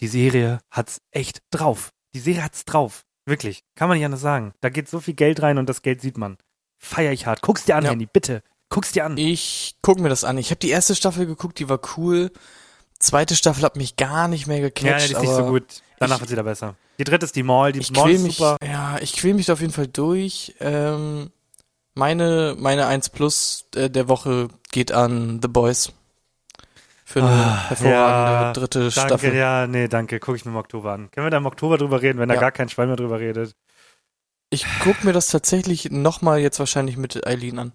[0.00, 1.90] die Serie hat's echt drauf.
[2.14, 3.04] Die Serie hat's drauf.
[3.26, 3.62] Wirklich.
[3.76, 4.52] Kann man nicht anders sagen.
[4.60, 6.38] Da geht so viel Geld rein und das Geld sieht man.
[6.78, 7.42] Feier ich hart.
[7.42, 7.90] Guck's dir an, Ja.
[7.90, 8.42] Handy, bitte.
[8.70, 9.16] Guck's dir an.
[9.18, 10.38] Ich gucke mir das an.
[10.38, 12.30] Ich habe die erste Staffel geguckt, die war cool.
[12.98, 15.08] Zweite Staffel hat mich gar nicht mehr Ja, gecatcht.
[15.10, 15.82] die ist nicht so gut.
[15.98, 16.74] Danach ich- wird's wieder besser.
[16.98, 17.70] Die dritte ist die Mall.
[17.72, 18.56] Die Mall ist mich, super.
[18.64, 20.54] ja, ich quäl mich da auf jeden Fall durch.
[20.58, 21.30] Ähm,
[21.98, 25.92] meine, meine 1 Plus äh, der Woche geht an The Boys.
[27.04, 29.34] Für eine Ah, hervorragende ja, dritte Danke, Staffel.
[29.34, 30.20] ja, nee, danke.
[30.20, 31.10] Guck ich mir im Oktober an.
[31.10, 32.40] Können wir da im Oktober drüber reden, wenn da Ja.
[32.40, 33.54] gar kein Schwein mehr drüber redet?
[34.50, 37.72] Ich guck mir das tatsächlich nochmal jetzt wahrscheinlich mit Eileen an.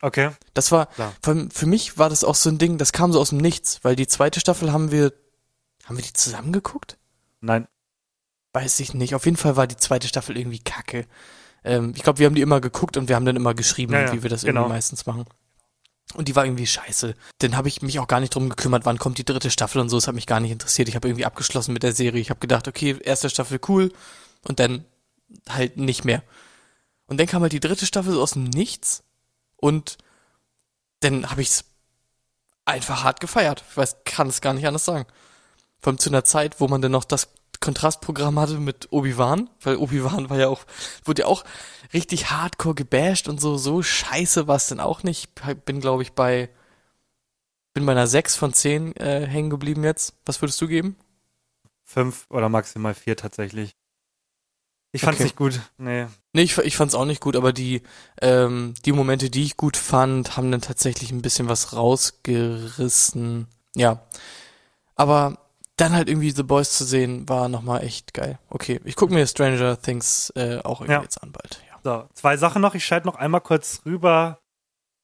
[0.00, 0.30] Okay.
[0.54, 1.12] Das war, Klar.
[1.22, 3.80] für, für mich war das auch so ein Ding, das kam so aus dem Nichts,
[3.82, 5.12] weil die zweite Staffel haben wir,
[5.84, 6.96] haben wir die zusammen geguckt?
[7.40, 7.66] Nein.
[8.52, 9.14] Weiß ich nicht.
[9.14, 11.06] Auf jeden Fall war die zweite Staffel irgendwie kacke.
[11.64, 14.12] Ähm, ich glaube, wir haben die immer geguckt und wir haben dann immer geschrieben, Ja,
[14.12, 14.62] wie wir das genau.
[14.62, 15.24] irgendwie meistens machen.
[16.14, 17.14] Und die war irgendwie scheiße.
[17.38, 19.88] Dann habe ich mich auch gar nicht drum gekümmert, wann kommt die dritte Staffel und
[19.88, 19.96] so.
[19.96, 20.88] Das hat mich gar nicht interessiert.
[20.88, 22.20] Ich habe irgendwie abgeschlossen mit der Serie.
[22.20, 23.92] Ich habe gedacht, okay, erste Staffel cool
[24.46, 24.84] und dann
[25.48, 26.22] halt nicht mehr.
[27.06, 29.02] Und dann kam halt die dritte Staffel so aus dem Nichts
[29.56, 29.98] und
[31.00, 31.64] dann habe ich's
[32.64, 33.64] einfach hart gefeiert.
[33.70, 35.06] Ich weiß, kann es gar nicht anders sagen.
[35.80, 37.28] Vor allem zu einer Zeit, wo man dann noch das
[37.62, 40.64] Kontrastprogramm hatte mit Obi-Wan, weil Obi-Wan war ja auch,
[41.04, 41.44] wurde ja auch
[41.94, 45.30] richtig hardcore gebasht und so, so scheiße war es denn auch nicht.
[45.48, 46.50] Ich bin, glaube ich, bei,
[47.72, 50.14] bin bei einer 6 von 10 äh, hängen geblieben jetzt.
[50.26, 50.96] Was würdest du geben?
[51.84, 53.74] Fünf oder maximal vier tatsächlich.
[54.92, 55.24] Ich fand's Okay.
[55.24, 55.60] nicht gut.
[55.78, 56.06] Nee.
[56.34, 57.82] Nee, ich, ich fand's auch nicht gut, aber die,
[58.20, 63.46] ähm, die Momente, die ich gut fand, haben dann tatsächlich ein bisschen was rausgerissen.
[63.74, 64.06] Ja.
[64.94, 65.38] Aber
[65.82, 68.38] dann halt irgendwie The Boys zu sehen, war nochmal echt geil.
[68.48, 71.02] Okay, ich gucke mir Stranger Things äh, auch irgendwie Ja.
[71.02, 71.60] jetzt an bald.
[71.68, 71.78] Ja.
[71.82, 72.74] So, zwei Sachen noch.
[72.76, 74.38] Ich schalte noch einmal kurz rüber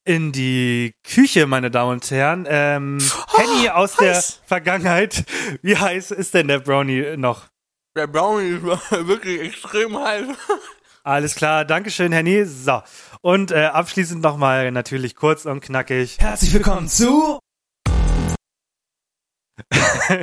[0.05, 2.47] in die Küche, meine Damen und Herren.
[2.49, 2.97] Ähm,
[3.35, 4.41] Henny aus der heiß.
[4.45, 5.25] Vergangenheit.
[5.61, 7.47] Wie heiß ist denn der Brownie noch?
[7.97, 8.63] Der Brownie ist
[9.07, 10.27] wirklich extrem heiß.
[11.03, 12.45] Alles klar, Dankeschön, Henny.
[12.45, 12.81] So.
[13.21, 16.19] Und äh, abschließend nochmal natürlich kurz und knackig.
[16.19, 17.39] Herzlich willkommen zu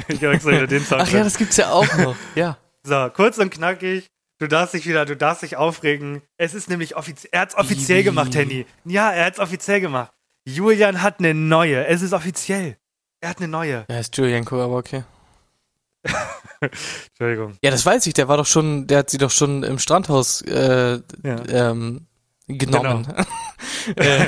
[0.08, 0.98] ich hab extra wieder den Song.
[1.00, 2.16] Ach ja, das gibt's ja auch noch.
[2.34, 2.58] Ja.
[2.82, 4.06] So, kurz und knackig.
[4.38, 6.22] Du darfst dich wieder, du darfst dich aufregen.
[6.36, 8.66] Es ist nämlich offiziell, er hat's offiziell gemacht, Henny.
[8.84, 10.12] Ja, er hat's offiziell gemacht.
[10.44, 11.86] Julian hat eine neue.
[11.86, 12.76] Es ist offiziell.
[13.20, 13.86] Er hat eine neue.
[13.90, 15.04] Ja, ist Julienko, aber okay.
[16.60, 17.56] Entschuldigung.
[17.62, 20.42] Ja, das weiß ich, der war doch schon, der hat sie doch schon im Strandhaus
[20.42, 21.42] äh, Ja.
[21.48, 22.06] ähm,
[22.48, 23.06] genommen.
[23.94, 24.26] Äh,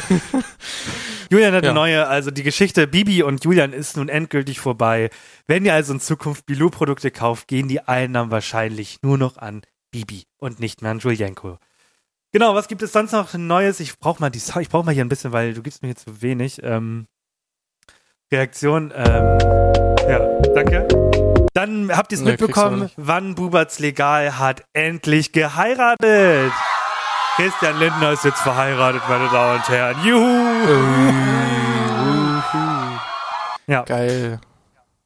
[1.30, 1.70] Julian hat Ja.
[1.70, 5.10] eine neue, also die Geschichte Bibi und Julian ist nun endgültig vorbei.
[5.48, 10.22] Wenn ihr also in Zukunft Bilou-Produkte kauft, gehen die Einnahmen wahrscheinlich nur noch an Bibi
[10.38, 11.58] und nicht mehr an Julienko.
[12.32, 13.80] Genau, was gibt es sonst noch Neues?
[13.80, 15.88] Ich brauche mal die, Sa- ich brauche mal hier ein bisschen, weil du gibst mir
[15.88, 16.60] hier zu wenig.
[16.62, 17.06] Ähm,
[18.32, 18.92] Reaktion.
[18.94, 19.38] Ähm,
[20.08, 20.20] ja,
[20.54, 20.86] danke.
[21.54, 26.52] Dann habt ihr es Nee, mitbekommen, wann Buberts Legal hat endlich geheiratet.
[27.38, 30.04] Christian Lindner ist jetzt verheiratet, meine Damen und Herren.
[30.04, 30.82] Juhu!
[33.68, 34.40] Ja, Geil.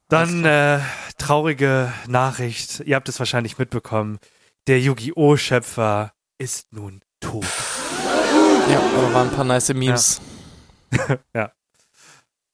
[0.08, 0.78] dann äh,
[1.18, 2.80] traurige Nachricht.
[2.86, 4.18] Ihr habt es wahrscheinlich mitbekommen.
[4.66, 5.36] Der Yu-Gi-Oh!
[5.36, 7.44] Schöpfer ist nun tot.
[8.70, 10.22] Ja, aber waren ein paar nice Memes.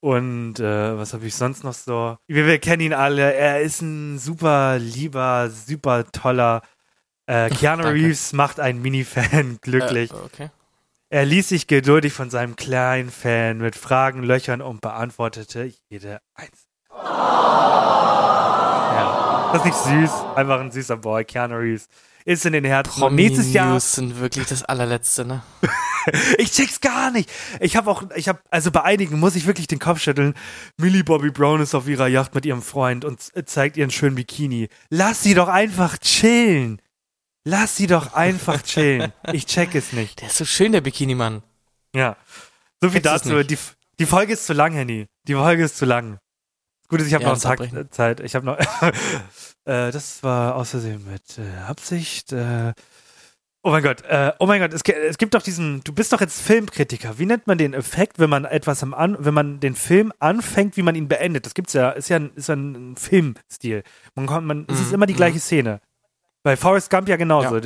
[0.01, 2.17] Und äh, was habe ich sonst noch so?
[2.27, 3.33] Wir, wir kennen ihn alle.
[3.33, 6.63] Er ist ein super lieber, super toller.
[7.29, 8.01] Äh, Keanu Danke.
[8.01, 10.11] Reeves macht einen Mini-Fan glücklich.
[10.11, 10.51] Äh, okay.
[11.11, 16.67] Er ließ sich geduldig von seinem kleinen Fan mit Fragen löchern und beantwortete jede eins.
[18.91, 20.11] Ja, das ist nicht süß.
[20.37, 21.25] Einfach ein süßer Boy.
[21.25, 21.89] Keanu Reeves
[22.27, 23.03] ist in den Herzen.
[23.03, 25.43] Und nächstes Jahr News sind wirklich das allerletzte, ne?
[26.39, 27.31] ich check's gar nicht.
[27.61, 30.35] Ich habe auch, ich habe, also bei einigen muss ich wirklich den Kopf schütteln.
[30.77, 34.69] Millie Bobby Brown ist auf ihrer Yacht mit ihrem Freund und zeigt ihren schönen Bikini.
[34.91, 36.83] Lass sie doch einfach chillen.
[37.49, 39.11] Lass sie doch einfach chillen.
[39.33, 40.21] Ich check es nicht.
[40.21, 41.43] Der ist so schön, der Bikini-Mann.
[41.95, 42.17] Ja.
[42.83, 43.43] So viel Checkst dazu.
[43.43, 43.57] Die,
[43.99, 45.07] die Folge ist zu lang, Henny.
[45.27, 46.19] Die Folge ist zu lang.
[46.89, 48.21] Gut, ich habe Ja, noch einen Tag äh, Zeit.
[48.21, 48.59] Ich habe noch.
[49.65, 52.33] äh, das war aus Versehen mit äh, Absicht.
[52.33, 52.75] Äh,
[53.63, 54.03] oh mein Gott.
[54.41, 54.75] Oh mein Gott.
[54.75, 55.83] Es, es gibt doch diesen.
[55.85, 57.19] Du bist doch jetzt Filmkritiker.
[57.19, 60.77] Wie nennt man den Effekt, wenn man etwas am an, wenn man den Film anfängt,
[60.77, 61.47] wie man ihn beendet?
[61.47, 61.91] Das gibt's ja.
[61.91, 63.85] Ist ja ein, ist ja ein Filmstil.
[64.15, 64.67] Man kommt, man.
[64.69, 65.19] Es ist Mhm, immer die mhm.
[65.19, 65.81] gleiche Szene.
[66.49, 67.61] Bei Forrest Gump ja genauso.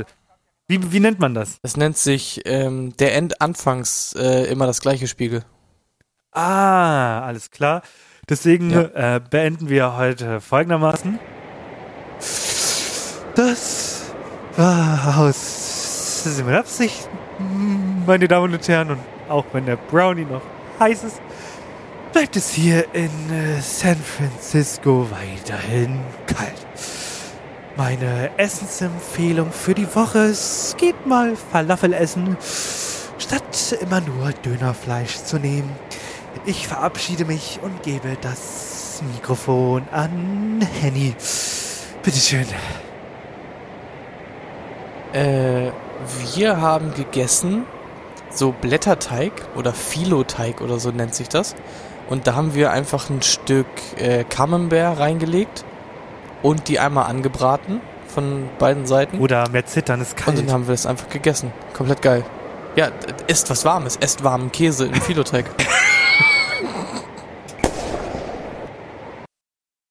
[0.66, 1.60] Wie, wie nennt man das?
[1.62, 5.44] Das nennt sich ähm, der Endanfangs äh, immer das gleiche Spiegel.
[6.32, 7.82] Ah, alles klar.
[8.28, 9.14] Deswegen Ja.
[9.16, 11.20] äh, beenden wir heute folgendermaßen.
[13.36, 14.12] Das
[14.56, 17.08] war aus mit Absicht,
[18.04, 20.42] meine Damen und Herren, und auch wenn der Brownie noch
[20.80, 21.22] heiß ist,
[22.12, 26.66] bleibt es hier in äh, San Francisco weiterhin kalt.
[27.76, 32.36] Meine Essensempfehlung für die Woche ist, geht mal Falafel essen,
[33.18, 35.70] statt immer nur Dönerfleisch zu nehmen.
[36.44, 41.14] Ich verabschiede mich und gebe das Mikrofon an Henny.
[42.02, 42.46] Bitteschön.
[45.14, 45.70] Äh,
[46.34, 47.64] wir haben gegessen
[48.28, 51.54] so Blätterteig oder Filoteig oder so nennt sich das.
[52.10, 53.66] Und da haben wir einfach ein Stück
[53.96, 55.64] äh, Camembert reingelegt
[56.42, 59.18] und die einmal angebraten von beiden Seiten.
[59.20, 60.38] Oder mehr zittern ist Und kalt.
[60.38, 61.52] dann haben wir es einfach gegessen.
[61.74, 62.24] Komplett geil.
[62.76, 62.88] Ja,
[63.26, 63.96] esst was Warmes.
[63.96, 65.46] Esst warmen Käse im Filoteig.